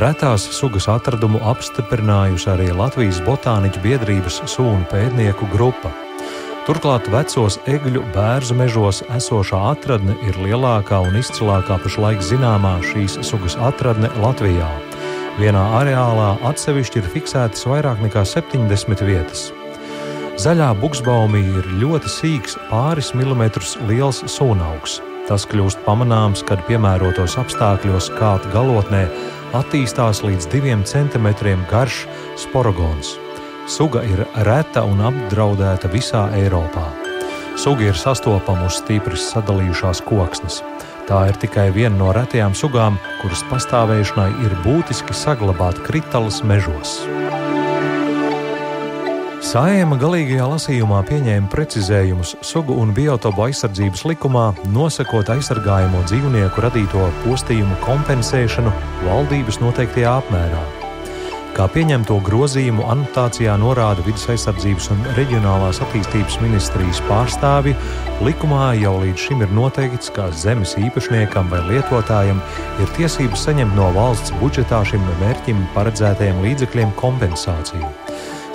Retās 0.00 0.48
sugas 0.56 0.88
atradumu 0.88 1.42
apstiprinājusi 1.52 2.48
arī 2.54 2.70
Latvijas 2.72 3.20
Botāniķu 3.28 3.84
biedrības 3.84 4.40
sūnu 4.48 4.88
pētnieku 4.88 5.52
grupa. 5.52 5.92
Turklāt 6.64 7.04
vecos 7.12 7.60
egļu 7.68 8.00
bērzu 8.16 8.56
mežos 8.56 9.04
esošā 9.12 9.60
atradne 9.74 10.16
ir 10.24 10.40
lielākā 10.40 11.04
un 11.04 11.20
izcilākā 11.20 11.82
pašlaik 11.84 12.24
zināmā 12.24 12.78
šīs 12.94 13.20
sugas 13.28 13.60
atradne 13.60 14.08
Latvijā. 14.24 14.72
Vienā 15.36 15.62
areālā 15.76 16.30
atsevišķi 16.48 17.02
ir 17.02 17.08
fiksētas 17.12 17.66
vairāk 17.68 17.98
nekā 18.00 18.22
70 18.24 19.02
vietas. 19.04 19.50
Zaļā 20.40 20.70
buksbaumī 20.80 21.42
ir 21.58 21.68
ļoti 21.82 22.08
sīks, 22.08 22.56
pāris 22.70 23.10
milimetrus 23.12 23.74
liels 23.88 24.22
sūnaugs. 24.32 25.02
Tas 25.28 25.44
kļūst 25.50 25.82
pamanāms, 25.84 26.40
kad 26.48 26.62
piemērotos 26.64 27.36
apstākļos 27.42 28.08
kāta 28.16 28.48
galotnē 28.54 29.02
attīstās 29.58 30.22
līdz 30.24 30.48
diviem 30.54 30.86
centimetriem 30.88 31.68
garš 31.68 32.06
sporogons. 32.40 33.18
Suga 33.68 34.06
ir 34.08 34.24
reta 34.48 34.86
un 34.88 35.04
apdraudēta 35.04 35.92
visā 35.92 36.30
Eiropā. 36.38 36.86
Suga 37.60 37.90
ir 37.90 38.00
sastopama 38.00 38.70
uz 38.70 38.80
stipri 38.80 39.20
sadalījušās 39.20 40.00
koksnes. 40.08 40.62
Tā 41.06 41.20
ir 41.30 41.36
tikai 41.38 41.68
viena 41.70 41.94
no 41.94 42.10
retajām 42.10 42.54
sugām, 42.58 42.96
kuras 43.20 43.44
pastāvēšanai 43.46 44.30
ir 44.42 44.54
būtiski 44.64 45.14
saglabāt 45.14 45.78
kritālus 45.86 46.40
mežos. 46.42 46.98
Sājuma 49.46 49.94
galīgajā 50.02 50.48
lasījumā 50.50 51.04
pieņēma 51.06 51.46
precizējumus 51.52 52.32
sugu 52.42 52.74
un 52.82 52.90
biotopu 52.96 53.44
aizsardzības 53.44 54.02
likumā, 54.10 54.48
nosakot 54.74 55.30
aizsargājamo 55.36 56.02
dzīvnieku 56.08 56.64
radīto 56.64 57.04
postījumu 57.22 57.78
kompensēšanu 57.84 58.74
valdības 59.04 59.60
noteiktajā 59.62 60.16
apmērā. 60.24 60.64
Kā 61.56 61.64
pieņemto 61.72 62.18
grozījumu 62.20 62.82
anotācijā 62.92 63.54
norāda 63.56 64.02
Vides 64.04 64.26
aizsardzības 64.28 64.90
un 64.92 64.98
reģionālās 65.16 65.80
attīstības 65.86 66.36
ministrijas 66.42 67.00
pārstāvi, 67.08 67.72
likumā 68.26 68.74
jau 68.76 68.92
līdz 69.00 69.24
šim 69.24 69.40
ir 69.46 69.56
noteikts, 69.56 70.12
ka 70.12 70.28
zemes 70.36 70.76
īpašniekam 70.76 71.48
vai 71.48 71.62
lietotājam 71.70 72.44
ir 72.76 72.92
tiesības 73.00 73.48
saņemt 73.48 73.72
no 73.78 73.88
valsts 73.96 74.36
budžetā 74.42 74.84
šim 74.84 75.08
mērķim 75.24 75.64
paredzētajiem 75.72 76.44
līdzekļiem 76.44 76.92
kompensāciju. 77.00 77.88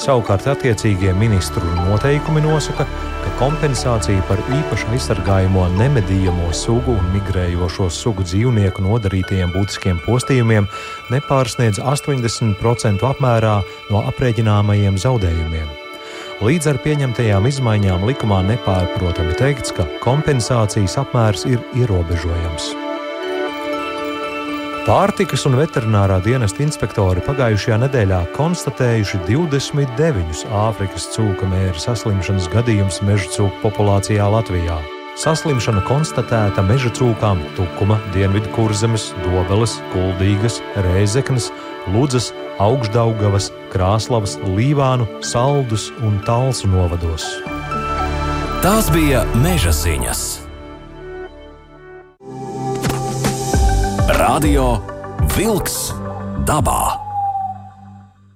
Savukārt 0.02 0.48
attiecīgie 0.50 1.12
ministru 1.14 1.62
noteikumi 1.86 2.42
nosaka, 2.42 2.88
ka 3.22 3.34
kompensācija 3.38 4.24
par 4.26 4.40
īpaši 4.50 4.88
aizsargājamo 4.96 5.68
nemedījamo 5.76 6.48
sugu 6.58 6.96
un 6.96 7.12
migrējošo 7.14 7.86
sugu 7.94 8.26
dzīvnieku 8.26 8.82
nodarītajiem 8.82 9.54
būtiskiem 9.54 10.02
postījumiem 10.08 10.66
nepārsniedz 11.14 11.84
80% 11.86 13.06
apmērā 13.12 13.56
no 13.94 14.02
aprēķināmajiem 14.10 14.98
zaudējumiem. 15.06 15.70
Līdz 16.42 16.72
ar 16.72 16.82
pieņemtajām 16.82 17.46
izmaiņām 17.52 18.08
likumā 18.10 18.42
nepārprotami 18.56 19.38
teikts, 19.38 19.78
ka 19.78 19.86
kompensācijas 20.02 20.98
apmērs 21.04 21.46
ir 21.46 21.62
ierobežojams. 21.78 22.91
Pārtikas 24.82 25.44
un 25.46 25.54
veterinārā 25.60 26.16
dienesta 26.26 26.64
inspektori 26.66 27.22
pagājušajā 27.22 27.76
nedēļā 27.84 28.22
konstatējuši 28.34 29.20
29 29.28 30.42
Āfrikas 30.58 31.06
cūka 31.14 31.46
mēra 31.52 31.78
saslimšanas 31.78 32.48
gadījumus 32.50 32.98
meža 33.06 33.30
cūku 33.36 33.62
populācijā 33.62 34.26
Latvijā. 34.34 34.80
Saslimšana 35.22 35.86
konstatēta 35.86 36.66
meža 36.66 36.90
cūkām 36.98 37.46
Tukuma, 37.54 38.00
Dienvidkurzemes, 38.16 39.12
Dobeles, 39.22 39.78
Kuldīgas, 39.94 40.64
Rēzeknes, 40.90 41.52
Ludzas, 41.94 42.34
Augšdaugavas, 42.58 43.52
Krāslavas, 43.70 44.40
Līvānu, 44.50 45.06
Saldus 45.22 45.92
un 46.02 46.18
Talsu 46.26 46.74
novados. 46.74 47.30
Tās 48.66 48.90
bija 48.90 49.28
meža 49.46 49.78
ziņas! 49.78 50.51
Radio 54.22 54.76
Wolks 55.34 55.88
dabā. 56.46 56.92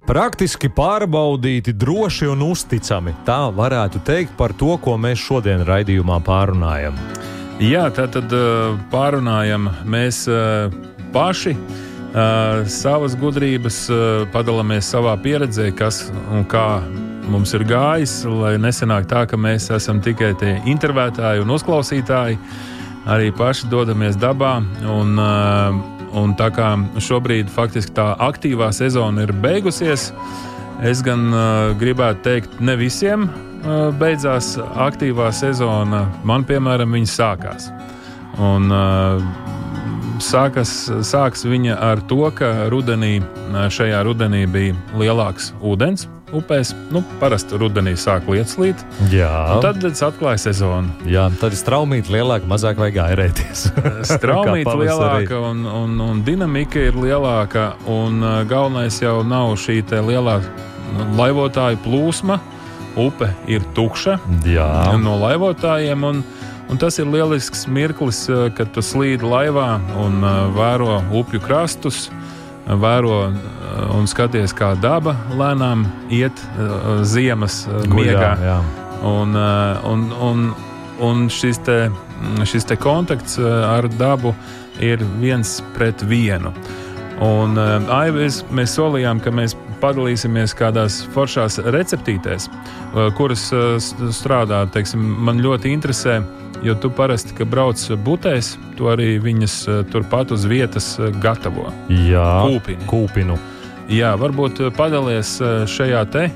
Praktiski 0.09 0.71
pārbaudīti, 0.73 1.75
droši 1.77 2.31
un 2.31 2.41
uzticami. 2.47 3.13
Tā 3.27 3.51
varētu 3.53 4.01
teikt 4.07 4.33
par 4.39 4.55
to, 4.57 4.79
ko 4.81 4.95
mēs 4.97 5.21
šodien 5.21 5.61
raidījumā 5.67 6.17
pārunājam. 6.25 6.97
Jā, 7.61 7.83
tā 7.93 8.07
tad 8.09 8.33
pārunājam 8.89 9.69
mēs 9.85 10.23
paši 11.13 11.53
savas 12.79 13.13
gudrības, 13.21 13.83
padalāmies 14.33 14.89
savā 14.89 15.13
pieredzē, 15.21 15.69
kas 15.77 16.07
un 16.33 16.47
kā 16.49 16.81
mums 17.29 17.53
ir 17.53 17.67
gājis, 17.69 18.23
lai 18.25 18.55
nesenāk 18.57 19.05
tā, 19.11 19.27
ka 19.29 19.37
mēs 19.37 19.69
esam 19.77 20.01
tikai 20.01 20.33
tie 20.41 20.55
intervētāji 20.65 21.45
un 21.45 21.53
uzklausītāji 21.59 22.41
arī 23.05 23.31
paši 23.35 23.69
dodamies 23.71 24.17
dabā. 24.19 24.57
Un, 24.89 25.15
uh, 25.19 25.77
un 26.15 26.35
tā 26.39 26.49
kā 26.55 26.73
šobrīd 27.01 27.51
faktiski 27.51 27.95
tā 27.97 28.13
aktīvā 28.27 28.71
sezona 28.75 29.25
ir 29.25 29.33
beigusies, 29.43 30.11
es 30.85 31.03
gan 31.05 31.27
uh, 31.31 31.73
gribētu 31.79 32.23
teikt, 32.25 32.59
ne 32.59 32.77
visiem 32.79 33.27
uh, 33.27 33.91
beidzās 33.99 34.55
aktīvā 34.59 35.31
sezona. 35.35 36.05
Man, 36.23 36.47
piemēram, 36.47 36.95
viņa 36.97 37.11
sākās. 37.11 37.69
Un, 38.35 38.67
sākas, 40.19 40.73
sāks 41.07 41.45
viņa 41.47 41.77
ar 41.79 42.01
to, 42.09 42.25
ka 42.35 42.67
rudenī, 42.73 43.21
šajā 43.71 44.01
rudenī 44.03 44.43
bija 44.51 44.75
lielāks 44.99 45.53
ūdens 45.63 46.03
upēs. 46.33 46.73
Nu, 46.93 47.01
parasti 47.21 47.57
rudenī 47.59 47.95
sāk 47.99 48.29
lietas 48.31 48.55
līt. 48.61 48.81
Jā. 49.11 49.59
Tad 49.63 49.83
atklāja 49.85 50.41
sezonu. 50.47 50.93
Jā, 51.09 51.27
tad 51.41 51.53
ir 51.53 51.59
straumīta 51.59 52.13
lielāka, 52.15 52.47
mazāk 52.49 52.79
vajag 52.81 53.01
airēties. 53.05 53.67
straumīta 54.15 54.75
lielāka 54.79 55.41
un, 55.51 55.65
un, 55.69 55.99
un 56.01 56.23
dinamika 56.25 56.87
ir 56.89 56.97
lielāka. 56.97 57.73
Un 57.91 58.23
uh, 58.23 58.41
galvenais 58.49 58.97
jau 59.01 59.19
nav 59.27 59.55
šī 59.61 59.81
lielā 59.85 60.39
laivotāju 61.19 61.81
plūsma. 61.85 62.39
Upe 62.95 63.27
ir 63.51 63.63
tukša 63.75 64.19
Jā. 64.47 64.95
no 65.01 65.19
laivotājiem. 65.21 66.11
Un, 66.11 66.25
Un 66.65 66.79
tas 66.81 66.95
ir 66.97 67.05
lielisks 67.05 67.67
mirklis, 67.69 68.23
uh, 68.25 68.47
kad 68.57 68.71
tu 68.73 68.81
slīdi 68.81 69.21
laivā 69.21 69.75
un 70.01 70.15
uh, 70.25 70.47
vēro 70.55 70.95
upju 71.13 71.37
krastus, 71.43 72.07
vēro 72.65 73.17
un 73.95 74.07
skaties, 74.09 74.53
kā 74.55 74.73
daba 74.81 75.15
lēnām 75.35 75.85
iet 76.13 76.39
uh, 76.55 77.03
ziemas 77.05 77.63
uh, 77.69 77.83
miegā. 77.91 78.31
Jā, 78.41 78.57
un, 79.05 79.35
uh, 79.37 79.85
un, 79.91 80.07
un, 80.29 80.47
un 81.05 81.27
šis, 81.29 81.61
te, 81.65 81.79
šis 82.47 82.65
te 82.65 82.79
kontakts 82.79 83.37
ar 83.39 83.89
dabu 83.99 84.33
ir 84.83 85.03
viens 85.21 85.59
pret 85.75 86.01
vienu. 86.09 86.53
Un 87.23 87.55
aivies 87.95 88.41
mēs 88.51 88.73
solījām, 88.75 89.21
ka 89.23 89.31
mēs 89.31 89.53
padalīsimies 89.79 90.51
kādās 90.57 90.97
foršās 91.13 91.61
receptītēs, 91.71 92.49
kuras 93.15 93.45
strādā. 94.17 94.65
Teiksim, 94.73 95.05
man 95.23 95.39
ļoti 95.43 95.71
interesē 95.71 96.17
uh, 96.19 96.44
Jo 96.63 96.75
tu 96.75 96.89
parasti, 96.89 97.35
kad 97.37 97.49
brauc 97.51 97.81
butēs, 98.05 98.55
tu 98.77 98.89
arī 98.91 99.15
viņas 99.21 99.55
eh, 99.67 99.81
turpat 99.91 100.31
uz 100.35 100.45
vietas 100.49 100.95
eh, 100.99 101.11
gatavo. 101.21 101.67
Jā, 101.91 102.27
Kūpini. 102.45 102.87
kūpinu. 102.89 103.37
Jā, 103.91 104.15
varbūt 104.19 104.63
eh, 104.63 104.71
padalies 104.75 105.37
šajā 105.71 106.05
te 106.13 106.29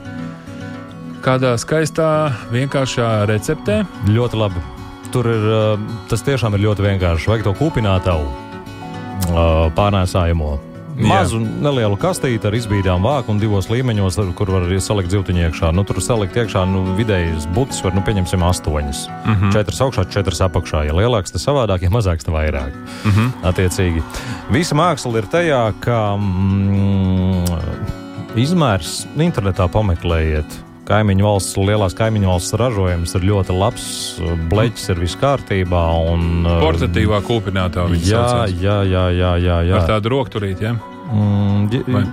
kādā 1.24 1.56
skaistā, 1.60 2.32
vienkāršā 2.54 3.10
receptē. 3.30 3.82
Ļoti 4.08 4.40
labi. 4.40 4.64
Tur 5.10 5.28
ir 5.28 5.46
tas 6.08 6.22
tiešām 6.24 6.54
ir 6.56 6.68
ļoti 6.68 6.86
vienkārši. 6.86 7.32
Vajag 7.32 7.48
to 7.48 7.56
kūpinātavu 7.58 8.28
pārnēsājumu 9.76 10.54
mazu 11.00 11.40
nelielu 11.40 11.98
kastīti 12.00 12.48
ar 12.50 12.56
izbīdām 12.58 13.04
vāku 13.06 13.34
un 13.34 13.40
divos 13.42 13.70
līmeņos, 13.72 14.20
kur 14.38 14.52
var 14.54 14.68
salikt 14.84 15.14
zīltiņu 15.14 15.46
iekšā. 15.48 15.72
Nu, 15.76 15.86
tur 15.88 16.02
salikt 16.04 16.38
iekšā 16.40 16.66
nu, 16.70 16.84
vidējas 17.00 17.48
butas, 17.56 17.82
var 17.86 17.96
nu, 17.96 18.04
pieņemsim 18.06 18.44
astoņas. 18.46 19.06
Mm 19.10 19.34
-hmm. 19.34 19.54
Četras 19.56 19.82
augšā, 19.86 20.06
četras 20.12 20.42
apakšā. 20.46 20.86
Ja 20.88 20.94
lielāks, 20.94 21.32
tas 21.32 21.48
savādāk, 21.48 21.84
ja 21.84 21.90
mazāks, 21.90 22.26
tas 22.26 22.34
vairāk. 22.34 22.74
Mm 23.06 23.12
-hmm. 23.12 23.30
Attiecīgi. 23.44 24.04
Visa 24.52 24.76
māksla 24.76 25.18
ir 25.18 25.26
tajā, 25.32 25.74
ka 25.80 26.16
mm, 26.18 27.46
izmērs 28.36 29.06
internetā 29.18 29.68
pameklējiet 29.68 30.70
kaimiņu 30.90 31.26
valsts, 31.26 31.58
lielās 31.58 31.96
kaimiņu 31.98 32.32
valsts 32.32 32.54
ražojums 32.54 33.16
ir 33.16 33.28
ļoti 33.30 33.56
labs, 33.56 33.88
bleķis 34.50 34.90
ir 34.90 35.04
viss 35.04 35.20
kārtībā. 35.22 35.84
Un, 36.14 36.48
Portatīvā 36.64 37.22
kūpinātā 37.28 37.86
viņa 37.92 38.06
jā, 38.10 38.30
jā, 38.50 38.78
jā, 38.84 39.06
jā, 39.14 39.34
jā, 39.38 39.60
jā. 39.70 39.82
Ar 39.82 39.92
tādu 39.96 40.16
rokturīti, 40.18 40.66
jā. 40.66 40.74
Ja? 40.74 40.89
Mm, 41.10 41.70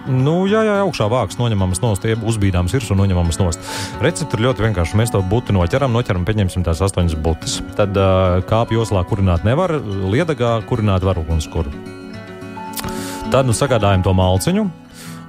nu, 0.09 0.35
jā, 0.49 0.63
jā, 0.65 0.77
augšā 0.81 1.05
vāks 1.13 1.37
noņemamas 1.37 1.83
nost, 1.83 2.07
jeb 2.09 2.23
uzbīdāmas 2.25 2.73
virsū 2.73 2.97
noņemamas 2.97 3.39
nost. 3.43 3.67
Recepte 4.01 4.39
ir 4.39 4.47
ļoti 4.47 4.65
vienkārši. 4.65 4.97
Mēs 4.97 5.13
to 5.13 5.21
būtu 5.21 5.53
noķeram, 5.57 5.93
noķeram, 5.93 6.25
pieņemsim 6.29 6.65
tās 6.65 6.81
astoņas 6.87 7.19
butas. 7.21 7.59
Tad 7.77 7.97
uh, 8.01 8.41
kāpju 8.49 8.81
joslā 8.81 9.05
kurināt 9.09 9.45
nevar, 9.45 9.75
liedagā 9.85 10.57
kurināt 10.71 11.05
var 11.05 11.21
ugunskura. 11.21 11.73
Tad 13.33 13.45
nu 13.45 13.57
sagādājam 13.57 14.07
to 14.07 14.17
malciņu. 14.17 14.65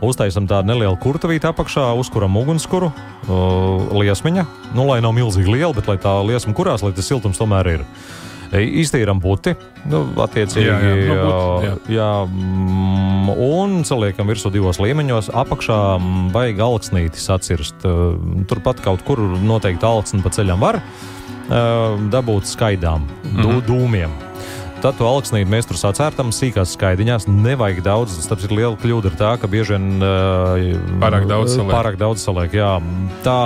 Uztaisam 0.08 0.46
tādu 0.48 0.70
nelielu 0.70 0.94
kurtavīti 1.02 1.50
apakšā, 1.50 1.90
uzkuram 1.98 2.38
ugunskura, 2.40 2.92
uh, 2.94 3.90
liesmiņa. 3.98 4.46
Nu, 4.78 4.86
lai 4.88 5.02
nav 5.04 5.18
milzīgi 5.18 5.58
liela, 5.58 5.74
bet 5.76 5.90
lai 5.92 5.98
tā 6.00 6.14
liesma 6.24 6.56
kurās, 6.56 6.86
lai 6.86 6.94
tas 6.96 7.10
siltums 7.10 7.42
tomēr 7.42 7.72
ir. 7.74 7.84
E, 7.84 8.27
Iztīram 8.56 9.20
puti, 9.20 9.52
nu, 9.92 10.06
attiecīgi. 10.24 10.68
Jā, 10.68 10.78
jā, 10.80 10.94
nu, 11.10 11.16
buti, 11.20 11.66
jā. 11.68 11.74
jā, 11.98 12.12
mm, 12.32 13.32
un 13.44 13.82
saliekam 13.88 14.30
virsū 14.32 14.52
divos 14.54 14.80
līmeņos. 14.80 15.32
Apakšā 15.36 15.80
mm, 16.00 16.30
vajag 16.36 16.64
alksnīti 16.68 17.20
sacirst. 17.20 17.84
Uh, 17.84 18.16
Turpat 18.48 18.80
kaut 18.86 19.04
kur 19.08 19.20
noteikti 19.20 19.84
alksni 19.88 20.24
pa 20.24 20.32
ceļam 20.32 20.64
var 20.64 20.80
uh, 20.80 22.00
dabūt 22.14 22.48
skaidām, 22.48 23.04
dū, 23.36 23.50
Mhm. 23.58 23.62
dūmiem. 23.68 24.16
Tad 24.78 24.94
to 25.00 25.08
alksnīti 25.10 25.50
mēs 25.50 25.66
tur 25.66 25.78
sacērtam 25.80 26.30
sīkās 26.36 26.76
skaidiņās. 26.78 27.26
Nevajag 27.32 27.80
daudz. 27.86 28.14
Tas 28.30 28.44
ir 28.46 28.52
liela 28.54 28.78
kļūda, 28.78 29.10
ir 29.10 29.16
tā, 29.18 29.32
ka 29.42 29.50
bieži 29.50 29.74
vien 29.74 30.04
uh, 30.06 30.68
Pārāk 31.02 31.26
daudz 31.30 31.56
saliek. 31.56 31.74
Pārāk 31.74 31.98
daudz 31.98 32.22
saliek, 32.22 32.54
jā. 32.60 32.70
Tā 33.26 33.38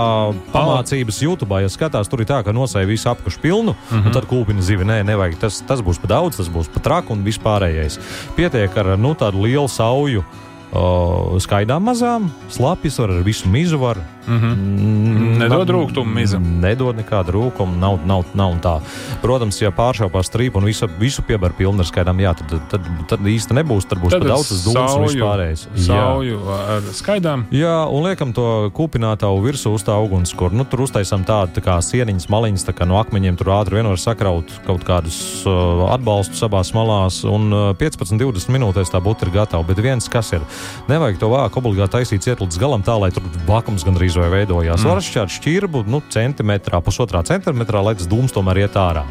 pamācības 0.52 1.22
YouTube, 1.24 1.62
ja 1.64 1.72
skatās, 1.72 2.12
tur 2.12 2.24
ir 2.26 2.28
tā, 2.30 2.42
ka 2.44 2.52
nosēja 2.56 2.90
visu 2.90 3.08
apakšu 3.14 3.40
pilnu, 3.44 3.72
mm 3.72 3.80
Mhm. 3.92 4.02
-hmm. 4.02 4.06
un 4.08 4.12
tad 4.12 4.28
kūpina 4.28 4.62
zivi. 4.62 4.84
Nē, 4.84 5.04
nevajag. 5.08 5.40
Tas, 5.40 5.62
tas 5.68 5.80
būs 5.80 6.02
pa 6.02 6.08
daudz, 6.08 6.38
tas 6.38 6.50
būs 6.50 6.68
pa 6.74 6.80
traku 6.80 7.14
un 7.14 7.24
vispārējais. 7.24 8.00
Pietiek 8.36 8.78
ar 8.78 8.98
nu, 8.98 9.16
tādu 9.16 9.42
lielu 9.42 9.68
sauju. 9.68 10.24
Uh, 10.72 11.36
skaidām 11.44 11.84
mazām, 11.84 12.30
slapjas 12.48 12.96
var 13.02 13.12
ar 13.12 13.24
visu 13.28 13.50
mizu. 13.52 13.76
Var. 13.82 13.98
Mm, 14.28 15.38
Nedod 15.42 15.68
na- 15.68 15.74
rūgtumu 15.74 16.14
miza. 16.16 16.38
Nedod 16.40 16.96
nekādu 16.96 17.34
rūkumu, 17.36 17.76
nav, 17.82 18.00
nav, 18.06 18.24
nav 18.38 18.54
tā. 18.64 18.76
Protams, 19.22 19.58
ja 19.62 19.72
pāršāpā 19.76 20.22
strīpu 20.24 20.62
un 20.62 20.68
visu, 20.70 20.88
visu 21.00 21.24
piebar 21.26 21.52
pilnu 21.58 21.82
ar 21.84 21.90
skaidām, 21.90 22.22
jā, 22.22 22.32
tad, 22.38 22.62
tad, 22.70 22.88
tad 23.10 23.20
īsti 23.20 23.58
nebūs. 23.58 23.88
Tad 23.90 24.00
būs 24.00 24.14
Tad 24.16 24.24
daudz 24.24 24.52
dūms 24.64 24.96
un 24.96 25.06
vispārējais. 25.08 25.66
Jā. 25.76 25.88
Sauju 25.90 26.40
ar 26.56 26.88
skaidām. 26.96 27.46
Jā, 27.52 27.76
un 27.92 28.06
liekam 28.08 28.32
to 28.32 28.70
kūpinātāju 28.78 29.42
virsū 29.44 29.74
uz 29.76 29.84
tā 29.84 29.98
ugunskura. 30.00 30.54
Nu, 30.56 30.64
tur 30.64 30.86
uztaisām 30.86 31.26
tādu 31.28 31.58
tā 31.58 31.66
kā 31.66 31.76
sieniņas, 31.84 32.30
maliņas, 32.32 32.68
tā 32.70 32.76
kā 32.78 32.88
no 32.88 33.00
akmeņiem 33.02 33.36
tur 33.42 33.52
ātri 33.58 33.82
vien 33.82 33.90
var 33.92 34.00
sakraut 34.00 34.54
kaut 34.68 34.86
kādus 34.88 35.20
uh, 35.50 35.88
atbalstus 35.92 36.44
abās 36.48 36.72
malās. 36.78 37.24
Un 37.28 37.50
uh, 37.52 37.68
15-20 37.82 38.54
minūtēs 38.56 38.94
tā 38.94 39.02
būtu 39.04 39.28
ir 39.28 39.36
gatava. 39.42 39.66
Bet 39.68 39.82
viens, 39.84 40.08
kas 40.12 40.32
ir, 40.38 40.46
nevajag 40.90 41.20
to 41.22 41.32
vāku 41.32 41.62
obligāti 41.62 41.98
taisīt 41.98 42.26
ciet 42.26 42.44
līdz 42.44 42.60
galam 42.62 42.86
tā, 42.86 42.96
lai 43.00 43.12
tur 43.16 43.26
vakums 43.48 43.86
gandrīz 43.88 44.18
vai 44.20 44.30
veidojās. 44.34 44.84
Mm. 44.84 44.92
Var 44.92 45.04
šķirt 45.08 45.36
šķirbu, 45.40 45.84
nu, 45.92 46.02
centimetrā, 46.14 46.82
pusotrā 46.86 47.24
centimetrā, 47.28 47.84
lai 47.86 47.96
tas 48.00 48.10
dūms 48.12 48.34
tomēr 48.36 48.64
iet 48.66 48.80
ārā. 48.80 49.06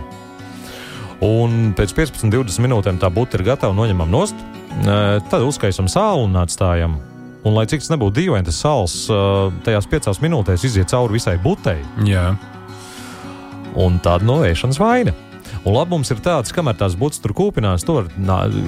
Un 1.24 1.74
pēc 1.76 1.92
15-20 1.96 2.64
minūtēm 2.64 3.00
tā 3.00 3.10
būtu 3.12 3.36
ir 3.36 3.44
gatava, 3.50 3.76
noņemam 3.76 4.08
nost, 4.12 4.36
eh, 4.40 5.20
tad 5.28 5.44
uzkaisam 5.44 5.88
sāli 5.92 6.24
un 6.24 6.38
atstājam. 6.40 6.96
Un, 7.40 7.54
lai 7.56 7.66
cik 7.68 7.80
tas 7.80 7.92
nebūtu 7.92 8.18
dīvaini, 8.20 8.48
tas 8.48 8.60
sāls 8.60 8.94
eh, 9.08 9.52
tajās 9.64 9.88
piecās 9.88 10.20
minūtēs 10.20 10.64
iziet 10.68 10.92
cauri 10.92 11.18
visai 11.18 11.36
butei, 11.40 11.80
Jā. 12.04 12.34
un 13.76 14.00
tāda 14.00 14.24
novēršanas 14.28 14.80
vaina. 14.80 15.16
Un 15.64 15.74
labums 15.74 16.10
ir 16.10 16.20
tāds, 16.24 16.52
kamēr 16.54 16.76
tās 16.80 16.94
būs 16.96 17.20
tur 17.20 17.32
kūpinās, 17.36 17.84
to 17.84 17.96
var 17.98 18.06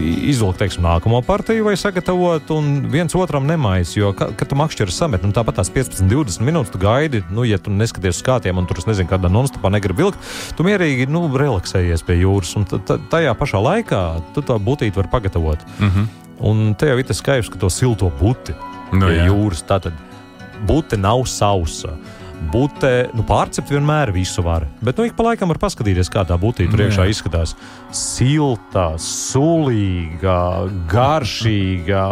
izvilkt 0.01 0.59
teiksim, 0.61 0.83
nākamo 0.85 1.21
partiju 1.25 1.65
vai 1.67 1.75
sagatavot, 1.81 2.51
un 2.57 2.89
viens 2.93 3.15
otram 3.19 3.47
nemais. 3.49 3.95
Jo, 3.97 4.13
ka, 4.17 4.31
kad 4.37 4.49
tu 4.51 4.59
makšķeri 4.59 4.93
samet, 4.95 5.23
nu, 5.27 5.33
tāpat 5.37 5.59
tās 5.61 5.71
15, 5.73 6.05
20 6.11 6.45
minūtes 6.47 6.73
tu 6.75 6.81
gaidi, 6.83 7.23
nu, 7.33 7.45
ja 7.49 7.59
tu 7.63 7.71
neskaties 7.73 8.21
uz 8.21 8.27
kātiem, 8.27 8.59
un 8.61 8.67
tur, 8.69 8.79
es 8.83 8.89
nezinu, 8.89 9.09
kādā 9.11 9.31
nonstopā 9.33 9.71
negribi 9.73 10.03
vilkt, 10.05 10.19
tu 10.59 10.67
mierīgi 10.67 11.09
nu, 11.13 11.25
relaksējies 11.33 12.05
pie 12.07 12.19
jūras, 12.23 12.55
un 12.61 12.65
ta- 12.69 12.79
ta- 12.79 12.99
tajā 13.13 13.35
pašā 13.39 13.61
laikā 13.63 14.03
tu 14.35 14.43
to 14.43 14.59
būtīti 14.59 14.97
vari 14.99 15.09
pagatavot. 15.13 15.59
Mhm. 15.81 16.09
Un 16.43 16.75
te 16.75 16.89
jau 16.91 16.99
ir 16.99 17.05
tas 17.07 17.21
skaidrs, 17.23 17.49
ka 17.53 17.59
to 17.63 17.69
silto 17.71 18.11
buti 18.21 18.55
Nu, 18.93 19.07
pie 19.07 19.21
jā. 19.21 19.29
jūras. 19.31 19.63
Tātad 19.63 19.93
bute 20.67 20.97
nav 20.99 21.23
sausa. 21.31 21.95
Bute, 22.51 23.11
nu, 23.15 23.23
pārcept 23.27 23.71
vienmēr 23.71 24.11
visu 24.15 24.43
var. 24.45 24.67
Bet, 24.83 24.99
nu, 24.99 25.07
ik 25.07 25.15
pa 25.17 25.27
laikam 25.29 25.53
var 25.53 25.61
paskatīties, 25.63 26.11
kā 26.13 26.25
tā 26.27 26.37
būtība 26.41 26.73
Nu, 26.73 26.79
priekšā 26.79 27.07
jā. 27.07 27.13
izskatās. 27.15 27.55
Silta, 27.95 28.93
sulīga, 29.01 30.37
garšīga. 30.91 32.03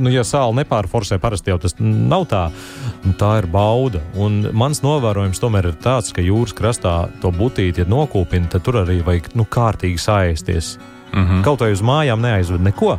Nu, 0.00 0.12
ja 0.12 0.24
sāla 0.26 0.56
nepārforsē, 0.62 1.20
parasti 1.22 1.52
jau 1.52 1.58
tas 1.62 1.76
nav 1.78 2.26
tā. 2.30 2.48
Nu, 3.04 3.14
Tā 3.22 3.34
ir 3.42 3.46
bauda. 3.52 4.00
Un 4.18 4.40
mans 4.56 4.80
novērojums 4.82 5.40
tomēr 5.42 5.70
ir 5.70 5.78
tāds, 5.84 6.10
ka 6.16 6.24
jūras 6.24 6.56
krastā 6.56 6.96
to 7.22 7.30
būtīti, 7.34 7.84
ja 7.84 7.88
nokūpina, 7.88 8.50
tad 8.50 8.64
tur 8.66 8.80
arī 8.82 9.00
vajag 9.06 9.32
nu, 9.38 9.46
kārtīgi 9.46 10.00
sāēsties. 10.02 10.76
Mhm. 11.12 11.42
Kaut 11.44 11.60
vai 11.60 11.72
uz 11.74 11.82
mājām 11.84 12.24
neaizved 12.24 12.62
neko. 12.64 12.96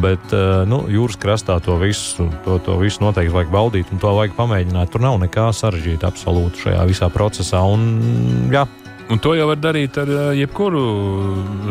Bet 0.00 0.32
uh, 0.32 0.62
nu, 0.64 0.86
jūras 0.88 1.18
krastā 1.20 1.58
to 1.60 1.76
visu, 1.76 2.30
to, 2.46 2.56
to 2.64 2.78
visu 2.80 3.02
noteikti 3.04 3.34
vajag 3.34 3.50
baudīt, 3.52 3.90
un 3.92 4.00
to 4.00 4.12
vajag 4.16 4.32
pamēģināt. 4.38 4.92
Tur 4.92 5.04
nav 5.04 5.18
nekā 5.20 5.50
sarežģīta 5.52 6.08
absolūti 6.08 6.64
šajā 6.64 6.86
visā 6.88 7.10
procesā. 7.12 7.60
Un, 7.68 8.48
jā, 8.54 8.64
Un 9.12 9.20
to 9.20 9.34
jau 9.36 9.44
var 9.50 9.58
darīt 9.60 9.96
ar 10.00 10.08
uh, 10.08 10.20
jebkuru 10.32 10.82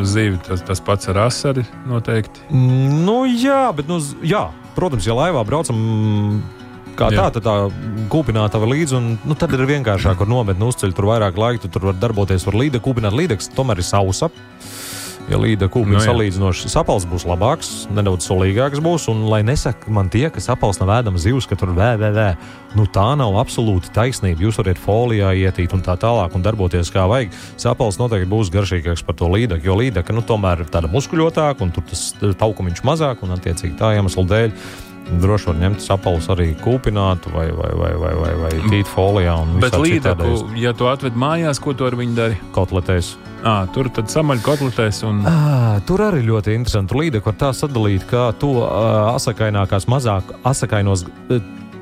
zivi. 0.05 0.37
Tas, 0.45 0.61
tas 0.67 0.81
pats 0.83 1.09
ar 1.09 1.23
asari 1.23 1.63
noteikti. 1.89 2.43
Mm, 2.51 2.99
nu, 3.07 3.21
jā 3.25 3.63
bet, 3.73 3.89
nu, 3.89 3.97
jā, 4.21 4.43
protams, 4.77 5.07
ja 5.09 5.17
laivā 5.17 5.41
braucam. 5.47 5.79
Kā 6.91 7.07
Jā. 7.07 7.23
tā, 7.31 7.39
tad 7.39 7.45
tā 7.47 7.53
kūpināta 8.11 8.59
var 8.59 8.67
līdzi, 8.67 8.95
un 8.97 9.05
nu, 9.23 9.35
tad 9.39 9.53
ir 9.55 9.63
vienkāršāk, 9.63 10.17
kur 10.19 10.27
nometni 10.29 10.67
uzceļ 10.67 10.91
tur 10.93 11.07
vairāk 11.07 11.39
laika, 11.39 11.63
tu 11.63 11.69
tur 11.71 11.87
var 11.87 11.95
darboties, 11.97 12.43
var 12.45 12.57
līdzi 12.59 12.81
kūpināt 12.83 13.15
līdeks, 13.15 13.47
tomēr 13.55 13.79
ir 13.79 13.87
sausa. 13.87 14.27
Ja 15.29 15.37
līda 15.39 15.67
kūpina 15.71 15.95
Nu, 15.95 15.99
nu, 15.99 16.05
salīdzinoši 16.05 16.69
sapals 16.71 17.05
būs 17.09 17.25
labāks, 17.27 17.69
nedaudz 17.93 18.25
solīgāks 18.27 18.81
būs, 18.83 19.05
un 19.11 19.25
lai 19.31 19.41
nesaka 19.45 19.91
man 19.93 20.09
tie, 20.11 20.25
ka 20.33 20.41
sapals 20.43 20.79
nav 20.81 20.91
ēdama 20.97 21.21
zivs, 21.21 21.47
ka 21.49 21.57
tur 21.59 21.73
vē, 21.77 21.91
vē, 22.01 22.09
vē, 22.15 22.27
nu 22.79 22.87
tā 22.89 23.05
nav 23.19 23.37
absolūti 23.41 23.93
taisnība. 23.95 24.47
Jūs 24.47 24.59
varat 24.61 24.81
folijā 24.81 25.31
ietīt 25.43 25.75
un 25.77 25.83
tā 25.85 25.95
tālāk 26.01 26.35
un 26.37 26.45
darboties 26.45 26.91
kā 26.93 27.05
vajag. 27.11 27.35
Sapals 27.61 27.99
noteikti 28.01 28.31
būs 28.31 28.51
garšīgāks 28.53 29.05
par 29.07 29.19
to 29.19 29.29
līdaku, 29.31 29.69
jo 29.69 29.77
līdaka 29.79 30.15
nu, 30.15 30.25
tomēr 30.25 30.65
ir 30.65 30.71
tāda 30.73 30.91
muskuļotāka, 30.91 31.61
un 31.63 31.75
tur 31.75 31.85
tas 31.91 32.11
taukumiņš 32.19 32.85
mazāk, 32.87 33.25
un 33.25 33.35
attiecīgi 33.37 33.77
tā 33.79 33.95
iemesla 33.97 34.27
dēļ. 34.31 34.55
Droši 35.19 35.49
var 35.49 35.57
ņemt 35.59 35.83
sapulus 35.83 36.29
arī 36.31 36.51
kūpinātu 36.61 37.33
vai, 37.33 37.49
vai, 37.55 37.71
vai, 37.75 37.91
vai, 37.99 38.13
vai, 38.21 38.31
vai 38.45 38.51
tīt 38.71 38.87
folijā. 38.91 39.35
Bet 39.59 39.75
citādais 39.75 40.45
ja 40.61 40.71
tu 40.77 40.87
atved 40.91 41.17
mājās, 41.19 41.59
ko 41.61 41.75
tu 41.75 41.87
ar 41.87 41.97
viņu 41.99 42.15
dari? 42.17 42.39
Kotletēs. 42.55 43.15
À, 43.41 43.65
tur 43.73 43.89
tad 43.89 44.11
samaļ 44.13 44.43
kotletēs 44.45 45.01
un 45.07 45.23
À, 45.25 45.79
tur 45.87 46.03
arī 46.05 46.21
ļoti 46.27 46.53
interesanti. 46.59 46.97
Līdzi 46.99 47.23
var 47.25 47.37
tā 47.41 47.49
sadalīt, 47.57 48.05
kā 48.09 48.29
to 48.39 48.53
uh, 48.61 49.15
asakainākās, 49.15 49.89
mazāk 49.89 50.29
asakainos. 50.47 51.07
Uh, 51.27 51.41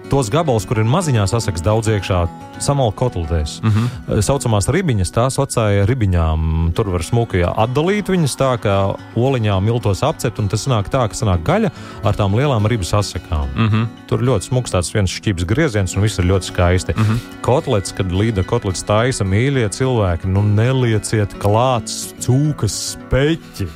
Tos 0.10 0.30
gabalus, 0.34 0.66
kur 0.66 0.80
ir 0.82 0.88
maziņās 0.90 1.36
asaks 1.38 1.62
daudz 1.62 1.86
iekšā, 1.94 2.24
samalk 2.66 2.96
kotletēs. 2.98 3.60
Mhm. 3.62 3.90
Tā 4.08 4.22
saucamās 4.26 4.66
ribiņas, 4.74 5.12
tās 5.14 5.38
vecāja 5.38 5.86
ribiņām. 5.86 6.72
Tur 6.74 6.90
var 6.90 7.06
smuki 7.06 7.44
atdalīt 7.46 8.10
viņas 8.10 8.36
tā, 8.40 8.50
ka 8.62 8.76
oliņām 9.14 9.68
miltos 9.70 10.02
apcept, 10.04 10.40
un 10.42 10.50
tas 10.50 10.66
nāk 10.66 10.90
tā, 10.90 11.06
ka 11.06 11.14
sanāk 11.14 11.44
gaļa 11.46 11.70
ar 12.04 12.18
tām 12.18 12.34
lielām 12.34 12.66
ribas 12.66 12.94
asakām. 12.98 13.46
Mhm. 13.54 13.86
Tur 14.10 14.26
ļoti 14.26 14.50
smags 14.50 14.74
tāds 14.74 14.90
viens 14.94 15.14
šķības 15.14 15.46
grieziens, 15.46 15.96
un 15.96 16.02
viss 16.02 16.18
ir 16.18 16.26
ļoti 16.26 16.50
skaisti. 16.50 16.94
Mm. 16.98 17.04
-hmm. 17.04 17.42
Kotlets, 17.46 17.92
kad 17.92 18.12
līda 18.12 18.44
kotlets 18.44 18.84
taisa, 18.84 19.24
mīļie 19.24 19.70
cilvēki, 19.70 20.26
nu 20.26 20.42
nelieciet 20.42 21.38
klāts 21.38 22.16
cūkas 22.20 22.98
speķi. 22.98 23.70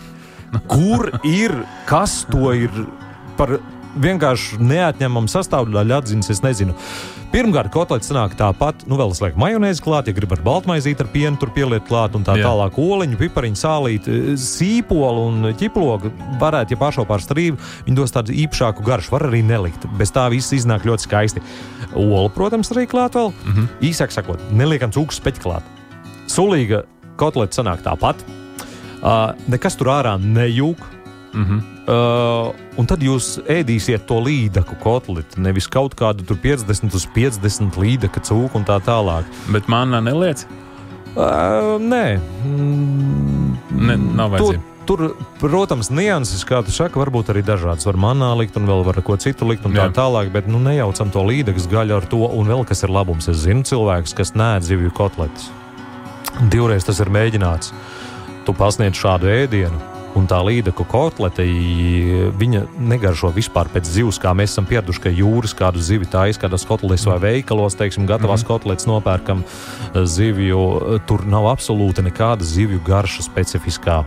Kur 0.73 1.11
ir, 1.23 1.53
kas 1.85 2.25
to 2.31 2.53
ir 2.53 2.69
par 3.37 3.59
vienkārši 3.95 4.61
neatņemamu 4.63 5.31
sastāvdaļu 5.31 5.97
atzīmes, 5.97 6.29
es 6.33 6.41
nezinu. 6.43 6.75
Pirmkārt, 7.33 7.71
kotlets 7.73 8.11
nāk 8.13 8.35
tāpat, 8.37 8.83
nu, 8.85 8.93
vēl 8.99 9.09
es 9.15 9.19
lieku 9.23 9.41
majonēzi 9.41 9.81
klāt, 9.81 10.09
ja 10.09 10.13
gribat 10.13 10.43
baltmaizīt 10.45 10.99
ar 11.01 11.07
pienu, 11.09 11.39
tur 11.41 11.49
pieliet 11.55 11.87
klāt, 11.87 12.13
un 12.13 12.25
tā 12.25 12.35
Jā. 12.37 12.45
tālāk 12.45 12.77
oliņu, 12.77 13.17
pipariņu, 13.17 13.57
sālīt, 13.57 14.09
sīpolu 14.37 15.23
un 15.31 15.47
ķiplogu. 15.57 16.11
Varētu, 16.41 16.75
ja 16.75 16.81
pašo 16.81 17.07
pār 17.09 17.25
strīvu, 17.25 17.57
viņi 17.87 17.97
dos 17.97 18.13
tādu 18.13 18.35
īpašāku 18.37 18.85
garšu, 18.85 19.15
var 19.15 19.25
arī 19.31 19.41
nelikt. 19.49 19.87
Bez 19.97 20.13
tā 20.13 20.27
viss 20.29 20.53
iznāk 20.53 20.85
ļoti 20.85 21.07
skaisti. 21.07 21.41
Olu, 21.97 22.27
protams, 22.37 22.69
arī 22.75 22.85
klāt 22.91 23.17
vēl. 23.17 23.33
Mm 23.33 23.53
-hmm. 23.53 23.67
Īsāk 23.89 24.13
sakot, 24.13 24.39
neliekam 24.51 24.93
cūku 24.93 25.17
speķi 25.17 25.41
klāt. 25.41 25.63
Sulīga 26.27 26.83
kotleta 27.17 27.61
sanāk 27.61 27.81
tāpat. 27.81 28.15
Uh, 29.03 29.33
nekas 29.47 29.75
tur 29.75 29.87
ārā 29.87 30.17
nejūg. 30.21 30.77
Mhm. 31.33 31.57
Uh, 31.83 32.53
un 32.77 32.87
tad 32.89 33.03
jūs 33.05 33.37
ēdīsiet 33.49 34.07
to 34.09 34.17
līdaku 34.23 34.77
kotleti, 34.81 35.41
nevis 35.43 35.67
kaut 35.71 35.95
kādu 35.99 36.25
tur 36.27 36.37
50 36.41 36.95
uz 36.97 37.05
50 37.15 37.77
līdaka 37.79 38.23
cūku 38.25 38.59
un 38.59 38.65
tā 38.67 38.79
tālāk. 38.83 39.27
Bet 39.53 39.69
manā 39.71 40.01
neliec. 40.03 40.45
Uh, 41.13 41.77
nē, 41.77 42.17
mm, 42.17 43.57
Ne, 43.73 43.97
nav 43.97 44.31
to, 44.37 44.47
vajadzība. 44.49 44.63
tur, 44.89 45.01
protams, 45.41 45.91
nianses, 45.93 46.41
kā 46.47 46.63
tu 46.65 46.71
saki, 46.73 46.97
varbūt 46.97 47.29
arī 47.29 47.43
dažādas. 47.45 47.85
Var 47.85 47.97
manā 48.01 48.31
likt, 48.39 48.57
un 48.57 48.65
vēl 48.69 48.81
var 48.87 48.97
ko 49.05 49.17
citu 49.21 49.45
likt, 49.45 49.65
un 49.65 49.73
tā 49.77 49.85
Jā. 49.89 49.93
tālāk, 49.93 50.31
bet 50.33 50.47
nu, 50.49 50.57
nejaucam 50.63 51.11
to 51.13 51.21
līdzekas 51.21 51.69
gaļu 51.69 51.97
ar 51.99 52.07
to, 52.09 52.17
un 52.25 52.49
vēl 52.49 52.65
kas 52.65 52.81
ir 52.83 52.89
labums. 52.89 53.29
Es 53.29 53.43
zinu 53.45 53.61
cilvēkus, 53.61 54.15
kas 54.17 54.33
nē 54.33 54.57
zivju 54.65 54.89
kotletes. 54.97 55.51
Divreiz 56.49 56.85
tas 56.87 56.99
ir 56.99 57.11
mēģināts. 57.13 57.73
Tu 58.45 58.53
pasniedz 58.57 58.97
šādu 58.97 59.29
ēdienu. 59.29 59.77
Un 60.13 60.27
tā 60.29 60.37
līnija 60.45 60.73
kotlete, 60.85 61.45
viņa 62.37 62.63
negaršo 62.77 63.31
vispār 63.33 63.69
pēc 63.73 63.87
zivs, 63.89 64.19
kā 64.21 64.33
mēs 64.37 64.53
esam 64.53 64.67
pieraduši, 64.69 65.01
ka 65.01 65.13
jūras 65.13 65.55
kādu 65.57 65.81
zivi 65.81 66.05
taisa, 66.05 66.43
kādos 66.43 66.67
kotletes 66.69 67.07
vai 67.09 67.17
veikalos, 67.23 67.77
teiksim, 67.79 68.05
gatavās 68.05 68.43
mm 68.43 68.45
-hmm. 68.45 68.47
kotletes 68.47 68.85
nopērkam 68.85 69.43
eh, 69.43 70.05
zivju. 70.05 70.99
Tur 71.05 71.25
nav 71.25 71.49
absolūti 71.49 72.05
nekāda 72.05 72.43
zivju 72.43 72.79
garša 72.85 73.23
specifiskā. 73.23 74.03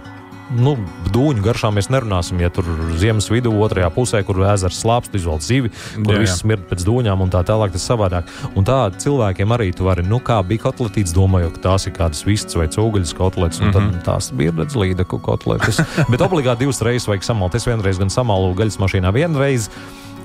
Nu, 0.55 0.77
dūņu 1.11 1.43
garšā 1.43 1.73
mēs 1.75 1.89
nerunāsim. 1.91 2.39
Ja 2.43 2.51
tur 2.55 2.69
ziemas 3.01 3.27
vidū, 3.33 3.51
otrajā 3.65 3.89
pusē, 3.95 4.21
kur 4.27 4.39
ezers 4.47 4.79
slāpst, 4.79 5.17
izvēlēt 5.19 5.43
zivi, 5.43 5.73
kur 5.97 6.15
Jā, 6.15 6.21
jā. 6.21 6.23
viss 6.23 6.43
smird 6.43 6.69
pēc 6.71 6.85
dūņām 6.87 7.25
un 7.25 7.33
tā 7.35 7.43
tālāk, 7.47 7.75
tas 7.75 7.87
savādāk. 7.89 8.31
Un 8.55 8.67
tā 8.69 8.79
cilvēkiem 9.03 9.55
arī 9.57 9.73
tu 9.75 9.89
vari, 9.89 10.07
nu, 10.07 10.21
kā 10.23 10.39
bija 10.47 10.69
kotletīts, 10.69 11.15
domājot, 11.17 11.59
ka 11.59 11.65
tās 11.71 11.89
ir 11.91 11.97
kādas 11.99 12.23
vistas 12.27 12.59
vai 12.59 12.69
cūgaļas 12.71 13.15
kotletes, 13.19 13.61
un 13.61 13.73
mm 13.73 13.75
-hmm. 13.75 13.99
tad 13.99 14.05
tās 14.07 14.31
bija 14.31 14.55
redz 14.55 14.79
līdeku 14.79 15.19
kotletes. 15.19 15.83
Bet 16.13 16.23
obligāti 16.23 16.63
divas 16.65 16.83
reizes 16.83 17.09
vajag 17.09 17.25
samalt. 17.25 17.55
Es 17.55 17.67
vienreiz 17.67 17.99
gan 17.99 18.11
samalu 18.11 18.55
gaļas 18.55 18.79
mašīnā 18.79 19.13
vienreiz. 19.13 19.71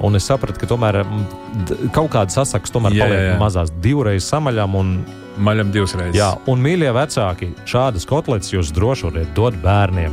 Un 0.02 0.16
es 0.16 0.26
sapratu, 0.26 0.60
ka 0.60 0.66
tomēr 0.66 1.04
kaut 1.94 2.10
kāda 2.12 2.30
sasaks 2.30 2.72
tomēr 2.74 2.94
Jā, 2.94 3.06
paliek 3.06 3.26
jā. 3.28 3.40
mazās 3.40 3.74
divreiz 3.82 4.26
samaļām. 4.26 4.76
Un, 4.76 5.06
Maļam 5.38 5.72
divas 5.72 5.94
reizes. 5.96 6.16
jā, 6.20 6.34
un 6.48 6.60
mīļie 6.62 6.92
vecāki, 6.94 7.54
šādas 7.66 8.06
kotletes 8.06 8.52
jūs 8.54 8.72
droši 8.76 9.10
varat 9.10 9.32
dot 9.36 9.54
bērniem. 9.64 10.12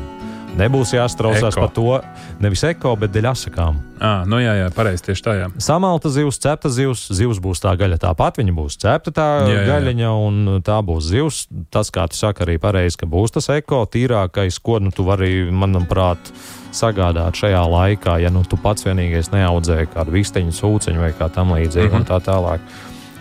Nebūs 0.59 0.91
jāstraucās 0.97 1.55
par 1.55 1.69
to, 1.71 2.01
nevis 2.41 2.65
eko, 2.65 2.97
bet 2.97 3.13
dēļ 3.15 3.27
asakām. 3.31 3.77
À, 4.03 4.25
nu 4.27 4.41
jā, 4.41 4.55
jā 4.59 4.71
pareizi 4.75 5.05
tieši 5.07 5.23
tā. 5.23 5.35
Jā. 5.39 5.49
Samalta 5.63 6.09
zivs, 6.11 6.39
cepta 6.43 6.69
zivs, 6.73 7.05
zivs 7.15 7.39
būs 7.39 7.61
tā 7.63 7.77
gaļa 7.79 7.99
tāpat, 8.03 8.41
viņa 8.41 8.55
būs 8.57 8.79
cepta 8.81 9.13
tā 9.15 9.27
Jā, 9.45 9.53
jā, 9.53 9.61
jā. 9.61 9.67
gaļiņa, 9.69 10.11
un 10.27 10.63
tā 10.67 10.81
būs 10.83 11.05
zivs. 11.13 11.47
Tas, 11.71 11.91
kā 11.95 12.09
tu 12.11 12.17
saki, 12.17 12.43
arī 12.43 12.59
pareizi, 12.59 12.97
ka 12.99 13.07
būs 13.07 13.37
tas 13.37 13.49
eko, 13.55 13.85
tīrākais, 13.87 14.59
ko 14.59 14.81
nu, 14.83 14.91
tu 14.91 15.05
vari, 15.07 15.45
manuprāt, 15.53 16.19
sagādāt 16.75 17.39
šajā 17.39 17.63
laikā, 17.69 18.19
ja 18.25 18.31
nu, 18.33 18.43
tu 18.49 18.57
pats 18.61 18.85
vienīgais 18.89 19.31
neaudzēji 19.33 19.93
kādu 19.95 20.11
visteņu, 20.17 20.53
sūceņu 20.59 21.01
vai 21.05 21.13
kā 21.13 21.29
tam 21.33 21.53
līdzīgi, 21.55 21.87
mm 21.87 21.95
Mhm. 21.95 21.95
-hmm. 21.95 22.01
un 22.01 22.05
tā 22.05 22.19
tālāk. 22.25 22.61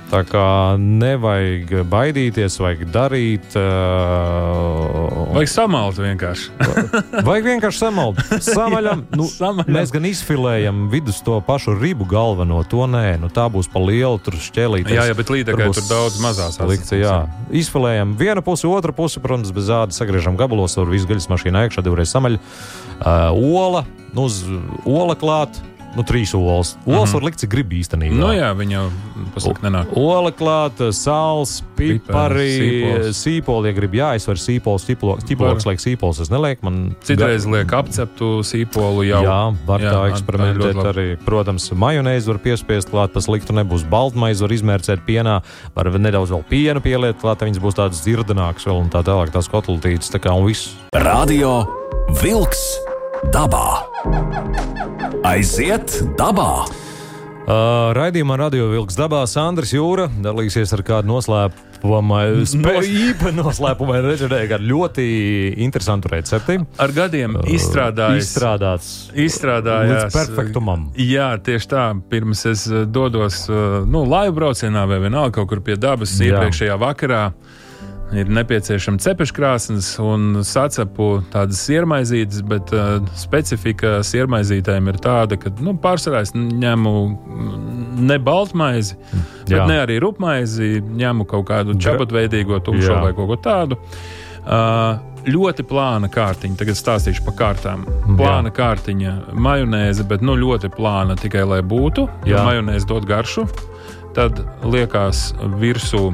Tā 0.08 0.22
kā 0.24 0.42
nevajag 0.80 1.82
baidīties, 1.92 2.56
vajag 2.64 2.86
darīt. 2.94 3.56
Uh, 3.60 5.34
Vajag 5.36 5.52
samalt 5.52 6.00
vienkārši. 6.00 6.54
Vajag 7.28 7.50
vienkārši 7.50 7.82
samalt. 7.82 8.22
Samaļam, 8.48 9.04
nu, 9.20 9.28
Samaļam. 9.28 9.74
mēs 9.76 9.92
gan 9.92 10.08
izfilējam 10.08 10.86
vidus 10.94 11.20
to 11.28 11.42
pašu 11.44 11.76
ribu 11.76 12.08
galveno. 12.08 12.62
To 12.72 12.88
nē, 12.88 13.18
nu, 13.20 13.28
tā 13.34 13.50
būs 13.52 13.68
pa 13.74 13.84
lielu 13.84 14.16
tur 14.24 14.40
šķēlīt. 14.40 14.88
jā, 14.96 15.10
jā, 15.12 15.18
bet 15.18 15.34
līdzekai 15.34 15.70
tur 15.76 15.90
daudz 15.92 16.22
mazās 16.24 16.62
Likts, 16.64 16.96
jā. 16.96 17.20
Izfilējam 17.52 18.16
vienu 18.20 18.44
pusi, 18.48 18.68
otru 18.72 18.96
pusi, 18.96 19.20
protams, 19.24 19.52
bez 19.56 19.68
zāda 19.68 19.96
sagriežam 19.96 20.40
gabalos, 20.40 20.80
ar 20.80 20.88
visu 20.88 21.10
gaļas 21.12 21.28
mašīnu 21.36 21.68
iekšā, 21.68 21.84
divreiz 21.84 22.16
samaļ. 22.16 22.40
Uh, 22.98 23.36
ola, 23.36 23.84
nu, 24.16 24.30
uz 24.32 24.40
ola 24.88 25.20
klāt. 25.20 25.60
Nu, 25.98 26.06
trīs 26.08 26.34
olas. 26.38 26.76
Olas 26.86 26.88
mm 26.88 26.94
-hmm. 26.94 27.14
var 27.14 27.24
likt, 27.28 27.40
cik 27.42 27.50
grib 27.52 27.74
īstenībā. 27.74 28.14
Nu 28.14 28.32
jā, 28.36 28.52
viņa 28.56 28.84
pasaka, 29.34 29.64
nenāk. 29.66 29.94
Ola 29.98 30.32
klāta, 30.32 30.92
sāls, 30.94 31.62
pipari, 31.76 32.50
sīpols. 32.54 33.22
sīpoli, 33.24 33.72
ja 33.72 33.74
grib 33.74 33.98
jāizver 33.98 34.38
sīpols, 34.38 34.86
ķiploks, 34.88 35.66
liek 35.66 35.82
sīpols, 35.82 36.22
es 36.22 36.30
nelieku. 36.30 36.64
Man 36.64 36.96
Citreiz 37.04 37.46
liek 37.50 37.74
apceptu 37.74 38.44
sīpolu 38.46 39.04
jau. 39.08 39.24
Jā, 39.24 39.42
var 39.66 39.82
jā, 39.82 39.92
tā 39.92 39.98
tā 39.98 40.14
eksperimentēt 40.14 40.78
labi. 40.78 40.90
arī. 40.92 41.08
Protams, 41.26 41.70
majonēzi 41.72 42.32
var 42.32 42.42
piespiest 42.44 42.92
klāt, 42.94 43.14
pa 43.16 43.24
sliktu 43.24 43.56
nebūs. 43.58 43.86
Baltmaizi 43.90 44.46
var 44.46 44.56
izmērcēt 44.58 45.06
pienā, 45.08 45.42
var 45.76 45.92
nedaudz 45.98 46.34
vēl 46.36 46.46
pienu 46.50 46.84
pieliet 46.84 47.22
klāt, 47.22 47.46
viņas 47.46 47.64
būs 47.64 47.80
tādas 47.80 48.04
dzirdinākas 48.06 48.68
vēl 48.70 48.84
un 48.86 48.92
tā 48.94 49.04
tālāk, 49.08 49.34
tās 49.34 49.50
kotletītes, 49.52 50.12
tā 50.14 50.22
kā 50.24 50.36
un 50.38 50.48
viss. 50.50 50.76
Radio 50.94 51.66
Vilks 52.22 52.64
dabā. 53.34 53.97
Aiziet 55.28 55.92
dabā! 56.18 56.66
Uh, 57.48 57.94
raidījumā 57.96 58.36
Radio 58.42 58.66
Vilks 58.74 58.98
dabā 59.00 59.22
Sandrs 59.28 59.72
Jūra 59.72 60.10
dalīsies 60.24 60.74
ar 60.76 60.82
kādu 60.84 61.08
noslēpumu, 61.08 62.18
īpa 62.84 63.32
noslēpumu, 63.38 63.96
redzēju, 64.04 64.50
ar 64.58 64.66
ļoti 64.68 65.06
interesantu 65.64 66.12
recepti. 66.12 66.58
Ar 66.84 66.92
gadiem 66.96 67.38
izstrādājis. 67.48 68.28
Izstrādāts 68.28 68.90
Izstrādājās 69.16 70.10
līdz 70.10 70.18
perfektumam. 70.18 70.90
Jā, 71.00 71.30
tieši 71.40 71.72
tā. 71.72 71.86
Pirms 72.12 72.44
es 72.52 72.66
dodos 72.92 73.46
nu, 73.88 74.04
laivu 74.08 74.36
braucienā 74.42 74.84
vai 74.92 75.00
vienalga 75.06 75.38
kaut 75.40 75.54
kur 75.54 75.64
pie 75.64 75.80
dabas 75.80 76.18
Jā. 76.20 76.34
iepriekšējā 76.34 76.76
vakarā. 76.84 77.24
Ir 78.16 78.30
nepieciešama 78.32 79.02
cepeškrāsnes 79.04 79.90
un 80.00 80.40
sacepu 80.48 81.10
tādas 81.34 81.60
iermaizītes, 81.74 82.40
bet 82.48 82.72
uh, 82.72 83.02
specifika 83.20 83.98
iermaizītēm 84.00 84.88
ir 84.94 85.00
tāda, 85.04 85.36
ka 85.42 85.52
nu, 85.60 85.74
pārsvarā 85.84 86.22
es 86.24 86.32
ņemu 86.38 86.94
mm, 87.04 87.58
ne 88.08 88.18
baltmaizi, 88.24 88.96
bet 89.44 89.58
Jā. 89.58 89.66
ne 89.68 89.82
arī 89.84 89.98
rupmaizi, 90.04 90.78
ņemu 90.88 91.28
kaut 91.28 91.50
kādu 91.50 91.76
čabatveidīgo 91.84 92.62
tumšo 92.64 92.96
Jā. 92.96 93.02
vai 93.04 93.12
kaut 93.18 93.28
ko 93.34 93.40
tādu. 93.44 93.80
Uh, 94.48 95.04
ļoti 95.28 95.66
plāna 95.68 96.08
kārtiņa. 96.12 96.56
Tagad 96.62 96.80
stāstīšu 96.80 97.26
par 97.26 97.36
kārtām. 97.42 97.84
Plāna 98.08 98.54
kārtiņa, 98.56 99.18
majonēze, 99.36 100.06
bet 100.08 100.24
nu, 100.24 100.38
ļoti 100.40 100.72
plāna 100.72 101.18
tikai 101.20 101.44
lai 101.44 101.60
būtu. 101.60 102.08
Jo 102.24 102.38
Jā. 102.38 102.46
majonēze 102.48 102.88
dod 102.88 103.10
garšu. 103.10 103.44
Tad 104.16 104.40
liekas 104.64 105.34
virsū 105.60 106.06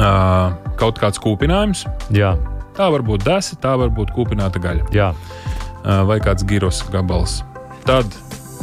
uh, 0.00 0.56
kaut 0.80 0.98
kāds 1.02 1.20
kūpinājums. 1.22 1.84
Jā, 2.16 2.34
Tā 2.80 2.86
var 2.88 3.02
būt 3.04 3.24
desa, 3.26 3.56
tā 3.60 3.74
var 3.76 3.90
būt 3.92 4.12
kūpināta 4.16 4.60
gaļa 4.62 4.86
jā, 4.94 5.10
uh, 5.12 6.02
vai 6.08 6.16
kāds 6.22 6.46
gyros 6.48 6.78
gabals. 6.92 7.40
Tad 7.84 8.06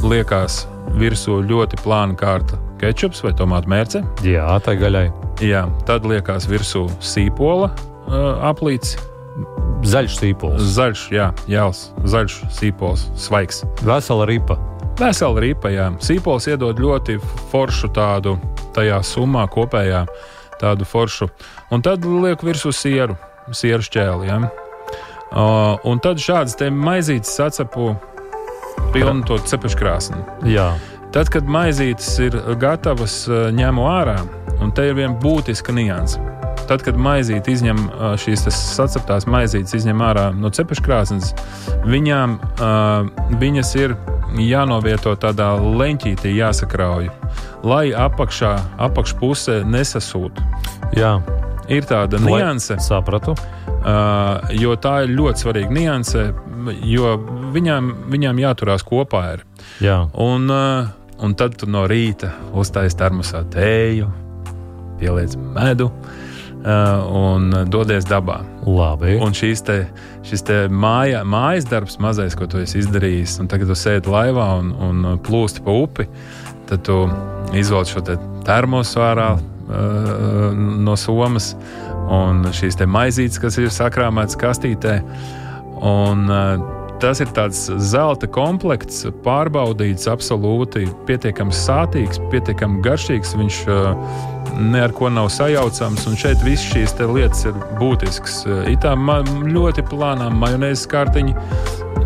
liekas 0.01 0.63
virsū 0.97 1.41
ļoti 1.45 1.77
plāna 1.83 2.15
kārta 2.17 2.57
kečups 2.81 3.21
vai 3.25 3.33
tomātu 3.37 3.69
mērce. 3.69 4.01
jā, 4.25 4.45
tā 4.65 4.73
gaļai. 4.79 5.11
Jā, 5.43 5.67
tad 5.85 6.07
liekas 6.07 6.47
virsū 6.49 6.87
sīpola 7.03 7.69
uh, 7.69 8.39
aplīts. 8.47 8.95
Zaļš 9.85 10.15
sīpols, 10.17 10.63
Zaļš, 10.73 11.01
jā, 11.13 11.27
jāls, 11.51 11.91
zaļš 12.09 12.39
sīpols, 12.57 13.03
svaigs. 13.21 13.61
vesela 13.85 14.25
ripa. 14.25 14.57
Vesela 14.97 15.43
ripa, 15.43 15.69
jā. 15.69 15.91
Sīpols 16.01 16.47
iedod 16.49 16.79
ļoti 16.81 17.19
foršu 17.51 17.91
tādu 17.93 18.39
tajā 18.73 18.97
summā 19.05 19.45
kopējā 19.53 20.07
tādu 20.61 20.87
foršu. 20.87 21.29
Un 21.71 21.85
tad 21.85 22.05
liek 22.05 22.43
virsū 22.45 22.73
sieru, 22.75 23.17
sieru 23.55 23.85
šķēli. 23.85 24.29
Ja? 24.29 24.41
Uh, 25.27 25.75
un 25.87 25.99
tad 26.03 26.21
šādas 26.23 26.55
te 26.59 26.69
maizītes 26.71 27.33
sacepu 27.35 27.93
pilnu 28.93 29.25
to 29.27 29.39
cepeškrāsni. 29.43 30.21
Jā, 30.47 30.71
Tad, 31.15 31.29
kad 31.31 31.47
maizītes 31.47 32.09
ir 32.19 32.35
gatavas, 32.59 33.21
uh, 33.29 33.47
ņemu 33.55 33.85
ārā, 33.87 34.17
un 34.61 34.73
te 34.75 34.89
ir 34.89 34.97
viena 34.97 35.15
būtiska 35.21 35.71
nianse. 35.75 36.19
Tad, 36.67 36.83
kad 36.83 36.99
maizīte 36.99 37.53
izņem 37.53 37.79
uh, 37.87 38.11
šīs 38.19 38.43
saceptās 38.51 39.25
maizītes, 39.29 39.77
izņem 39.79 40.03
ārā 40.03 40.27
no 40.35 40.51
cepeškrāsnes, 40.51 41.31
viņām 41.87 42.35
uh, 42.43 43.07
viņas 43.39 43.71
ir 43.79 43.95
jānovieto 44.43 45.15
tādā 45.19 45.53
leņķītī, 45.59 46.33
jāsakrauj, 46.37 47.09
lai 47.63 47.91
apakšā, 47.91 48.53
apakšpusē 48.89 49.63
nesasūtu. 49.65 50.41
jā. 50.95 51.17
Ir 51.67 51.83
tāda 51.83 52.15
Lai- 52.23 52.39
nianse, 52.39 52.77
Sapratu. 52.79 53.31
uh, 53.31 54.39
jo 54.55 54.75
tā 54.79 55.03
ir 55.03 55.09
ļoti 55.17 55.43
svarīga 55.43 55.69
nianse, 55.69 56.33
jo 56.83 57.17
viņām, 57.51 57.89
viņām 58.07 58.39
jāturās 58.39 58.85
kopā. 58.87 59.33
Ir. 59.33 59.43
Jā, 59.81 60.09
Un, 60.15 60.49
uh, 60.49 60.87
un 61.19 61.35
tad 61.35 61.57
tu 61.57 61.65
no 61.65 61.85
rīta 61.87 62.31
uztaisīji 62.53 62.95
termosā 62.97 63.43
tēju, 63.51 64.07
pieliec 64.99 65.35
medu 65.35 65.91
uh, 65.91 66.26
un 66.67 67.49
dodies 67.71 68.05
dabā. 68.07 68.41
labi. 68.67 69.15
Un 69.23 69.35
šīs 69.37 69.63
te, 69.63 69.77
šis 70.27 70.43
te 70.43 70.57
māja, 70.67 71.23
mājas 71.23 71.67
darbs, 71.69 71.97
mazais, 72.03 72.35
ko 72.35 72.47
tu 72.47 72.59
esi 72.59 72.81
izdarījis, 72.81 73.39
un 73.39 73.47
tagad 73.47 73.71
tu 73.71 73.77
sēdi 73.79 74.11
laivā 74.11 74.47
un, 74.59 74.73
un 74.75 75.19
plūsti 75.23 75.63
pa 75.63 75.71
upi, 75.71 76.07
tad 76.67 76.83
tu 76.83 77.05
izvelc 77.55 77.93
šo 77.93 78.03
te 78.03 78.17
termosu 78.47 78.99
ārā 78.99 79.29
uh, 79.37 80.51
no 80.55 80.97
somas 80.99 81.53
un 82.11 82.43
šīs 82.55 82.79
te 82.79 82.87
maizītes, 82.87 83.39
kas 83.39 83.59
ir 83.61 83.71
sakrāmētas 83.71 84.39
kastītē. 84.39 84.99
Un, 85.77 86.27
uh, 86.27 86.73
Tas 86.97 87.19
ir 87.21 87.29
tāds 87.29 87.59
zelta 87.85 88.25
komplekts, 88.33 89.03
pārbaudīts, 89.21 90.07
absolūti 90.09 90.87
pietiekami 91.05 91.53
sātīgs, 91.53 92.17
pietiekami 92.31 92.81
garšīgs. 92.81 93.35
Viņš 93.37 93.59
uh, 93.69 93.91
ne 94.55 94.81
ar 94.81 94.93
ko 94.95 95.09
nav 95.09 95.29
sajaucams. 95.33 96.05
Un 96.09 96.17
šeit 96.19 96.43
viss 96.45 96.67
šīs 96.71 96.95
lietas 96.99 97.45
ir 97.49 97.57
būtiskas. 97.79 98.43
Ir 98.69 98.77
tā 98.83 98.93
ļoti 98.95 99.85
plānā 99.89 100.29
majonēzes 100.33 100.87
kārtiņa, 100.91 101.47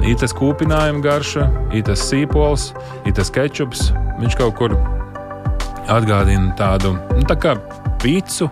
ir 0.07 0.17
tas 0.21 0.33
kūpinājuma 0.37 1.03
garša, 1.03 1.47
ir 1.75 1.85
tas 1.87 2.03
sīpols, 2.09 2.71
ir 3.05 3.15
tas 3.17 3.31
kečups. 3.33 3.91
Viņš 4.21 4.37
kaut 4.37 4.57
kur 4.59 4.75
atgādina 5.91 6.53
tādu 6.57 6.95
nu, 6.95 7.25
tā 7.27 7.37
kā 7.41 7.55
pīci, 8.01 8.47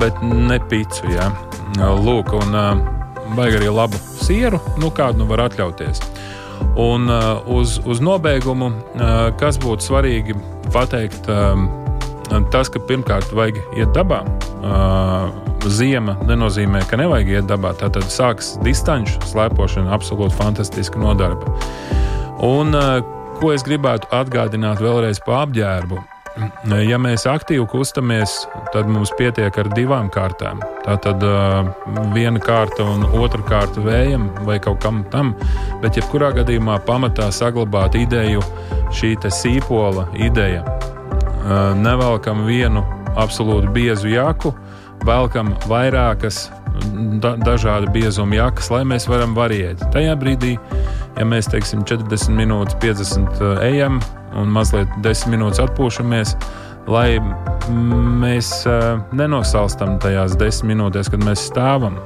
bet 0.00 0.22
ne 0.22 0.58
pīci. 0.70 1.14
Ja? 1.14 1.30
Lūk, 1.78 2.34
un 2.36 2.56
uh, 2.56 2.72
vajag 3.36 3.60
arī 3.60 3.72
labu 3.72 4.00
sieru, 4.22 4.60
nu, 4.80 4.92
kādu 4.94 5.22
nu 5.22 5.28
var 5.30 5.46
atļauties. 5.48 6.02
Un 6.78 7.10
uh, 7.10 7.42
uz, 7.50 7.78
uz 7.88 8.00
nobeigumu, 8.04 8.70
kas 9.40 9.58
būtu 9.60 9.88
svarīgi 9.88 10.36
pateikt, 10.72 11.26
tas, 12.52 12.70
ka 12.72 12.80
pirmkārt 12.88 13.32
vajag 13.34 13.62
iet 13.76 13.92
dabā. 13.96 14.22
Ziema 15.62 16.16
nenozīmē, 16.26 16.82
ka 16.90 16.98
nevajag 17.00 17.34
iet 17.36 17.50
dabā. 17.50 17.74
Tad 17.78 17.98
sāksies 18.02 18.60
distanču 18.66 19.20
slēpošana, 19.30 19.92
absolūti 19.94 20.38
fantastiska 20.38 21.00
nodarbe. 21.02 21.50
Un 22.42 22.74
ko 23.38 23.52
es 23.54 23.62
gribētu 23.66 24.10
atgādināt 24.14 24.82
vēlreiz 24.82 25.22
par 25.26 25.46
apģērbu. 25.46 26.00
Ja 26.88 26.96
mēs 26.96 27.26
aktīvi 27.28 27.66
kustamies, 27.68 28.46
tad 28.72 28.88
mums 28.88 29.10
pietiek 29.18 29.52
ar 29.60 29.68
divām 29.76 30.08
kārtām. 30.08 30.62
Tā 30.86 30.94
tad 31.04 31.20
viena 32.14 32.40
kārta 32.40 32.86
un 32.88 33.04
otra 33.20 33.42
kārta 33.44 33.84
vējam 33.84 34.30
vai 34.46 34.56
kaut 34.62 34.80
kam 34.80 35.02
tam. 35.12 35.34
Bet, 35.82 35.98
jebkurā 36.00 36.32
gadījumā, 36.38 36.78
pamatā 36.88 37.28
saglabāt 37.36 37.98
ideju, 38.00 38.40
šī 38.96 39.18
sīpola 39.28 40.08
ideja. 40.16 40.64
Uh, 41.42 41.72
nevelkam 41.74 42.44
vienu 42.46 42.84
absolūti 43.18 43.70
biezu 43.74 44.12
jaku, 44.12 44.52
velkam 45.06 45.56
vairākas 45.66 46.46
da 47.20 47.34
dažādu 47.36 47.90
biezumu 47.92 48.36
jakas, 48.38 48.70
lai 48.72 48.82
mēs 48.88 49.06
varam 49.10 49.34
variēt. 49.36 49.82
Tajā 49.94 50.14
brīdī, 50.18 50.54
ja 51.18 51.26
mēs 51.28 51.50
teiksim 51.52 51.84
40 51.88 52.36
minūtes, 52.38 52.76
50 52.82 53.42
ejam, 53.66 54.00
un 54.38 54.52
mazliet 54.52 54.90
desmit 55.04 55.36
minūtes 55.36 55.62
atpūšamies, 55.66 56.34
lai 56.90 57.18
mēs 58.22 58.54
nenosalstam 59.14 59.98
tajās 60.02 60.36
desmit 60.40 60.76
minūtēs, 60.76 61.12
kad 61.12 61.24
mēs 61.26 61.46
stāvam. 61.50 62.00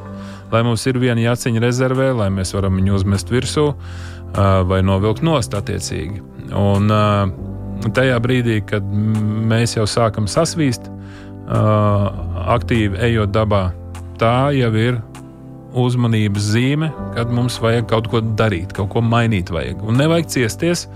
Lai 0.53 0.63
mums 0.63 0.85
ir 0.87 0.99
viena 1.03 1.25
jaciņa 1.33 1.63
rezervē, 1.63 2.13
lai 2.15 2.29
mēs 2.31 2.55
varam 2.55 2.77
viņu 2.79 2.95
uzmest 3.01 3.33
virsū 3.35 3.73
vai 4.37 4.83
novilkt 4.85 5.25
nost 5.27 5.55
attiecīgi. 5.59 6.23
Un 6.55 6.91
tajā 7.97 8.21
brīdī, 8.23 8.61
kad 8.67 8.85
mēs 8.87 9.77
jau 9.77 9.87
sākam 9.91 10.29
sasvīst, 10.31 10.91
aktīvi 11.47 12.99
ejot 13.07 13.31
dabā, 13.35 13.69
tā 14.19 14.51
jau 14.57 14.73
ir 14.75 14.99
uzmanības 15.77 16.51
zīme, 16.55 16.91
kad 17.15 17.33
mums 17.33 17.59
vajag 17.61 17.89
kaut 17.91 18.09
ko 18.13 18.23
darīt, 18.39 18.73
kaut 18.77 18.91
ko 18.95 19.03
mainīt. 19.05 19.53
Vajag. 19.53 19.83
Un 19.87 20.01
nevajag 20.01 20.31
ciesties, 20.33 20.87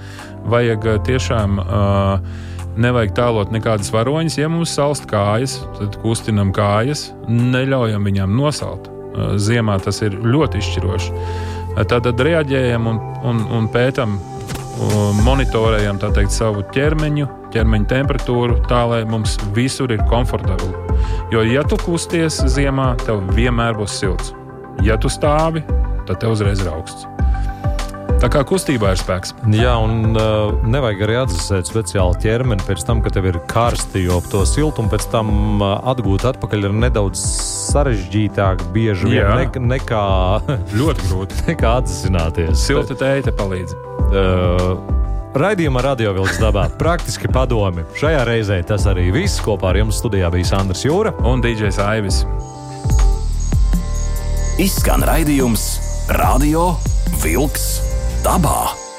vajag 0.51 0.89
uh, 0.95 1.03
tiešām. 1.09 1.61
Uh, 1.67 2.47
Nevajag 2.81 3.11
tālot 3.17 3.51
nekādas 3.51 3.89
varoņas. 3.91 4.37
Ja 4.39 4.47
mums 4.49 4.71
salst 4.73 5.09
kājas, 5.11 5.57
tad 5.75 5.97
kustinam 6.01 6.53
kājas, 6.55 7.09
neļaujam 7.27 8.07
viņām 8.07 8.37
nosalt. 8.39 8.87
Uh, 8.87 9.35
ziemā 9.43 9.75
tas 9.83 9.99
ir 10.07 10.15
ļoti 10.15 10.63
izšķiroši. 10.63 11.11
Uh, 11.75 11.83
tad 11.91 12.07
reaģējam 12.07 12.87
un, 12.87 13.01
un, 13.27 13.43
un 13.59 13.67
pētām, 13.75 14.15
monitorējam 15.25 16.01
teikt, 16.01 16.33
savu 16.35 16.65
ķermeņu, 16.75 17.29
ķermeņa 17.55 17.91
temperatūru, 17.91 18.61
tā 18.71 18.83
lai 18.89 19.03
mums 19.09 19.37
visur 19.57 19.93
ir 19.93 20.03
komfortabli. 20.11 20.73
Jo, 21.35 21.45
ja 21.47 21.65
tu 21.67 21.79
kusties 21.81 22.41
ziemā, 22.55 22.93
tev 23.05 23.23
vienmēr 23.37 23.79
būs 23.79 24.01
silts. 24.01 24.35
Ja 24.87 24.97
tu 25.01 25.13
stāvi, 25.13 25.65
tad 26.09 26.21
tev 26.23 26.37
uzreiz 26.37 26.63
ir 26.65 26.73
augsts. 26.73 27.09
Tā 28.21 28.29
kā 28.29 28.43
kustībā 28.45 28.91
ir 28.93 28.99
spēks. 29.01 29.31
Jā, 29.57 29.79
un 29.81 30.13
uh, 30.13 30.51
nevajag 30.69 31.05
arī 31.07 31.15
atdzesēt 31.23 31.71
speciāli 31.71 32.21
ķermeni 32.21 32.67
pēc 32.67 32.85
tam, 32.85 33.01
kad 33.01 33.17
tev 33.17 33.31
ir 33.31 33.39
karsti, 33.49 34.03
jo 34.05 34.19
to 34.29 34.43
siltumu 34.49 34.93
pēc 34.93 35.07
tam 35.15 35.31
uh, 35.63 35.79
atgūt 35.89 36.27
atpakaļ 36.35 36.69
ir 36.69 36.77
nedaudz 36.83 37.23
sarežģītāk, 37.71 38.67
bieži 38.77 39.15
vien 39.15 39.33
ne, 39.41 39.47
nekā, 39.73 40.05
ļoti 40.77 41.09
grūti. 41.09 41.41
nekā 41.55 41.79
atzesināties. 41.81 42.67
Silta 42.69 42.99
tēta 43.01 43.33
palīdz. 43.41 43.90
Uh, 44.11 44.75
Raidījumā 45.39 45.85
Radio 45.87 46.11
Vilks 46.17 46.41
dabā 46.43 46.65
praktiski 46.81 47.31
padomi. 47.31 47.85
Šajā 47.95 48.25
reizē 48.27 48.59
tas 48.67 48.89
arī 48.91 49.11
viss. 49.15 49.39
Kopā 49.45 49.71
ar 49.71 49.79
jums 49.79 50.01
studijā 50.03 50.31
bija 50.35 50.51
Sandrs 50.51 50.83
Jūra 50.83 51.15
un 51.31 51.45
DJs 51.45 51.79
Aivis. 51.87 52.25
Izskan 54.61 55.07
raidījums 55.07 55.71
Radio 56.19 56.73
Vilks 57.23 57.71
dabā. 58.27 58.90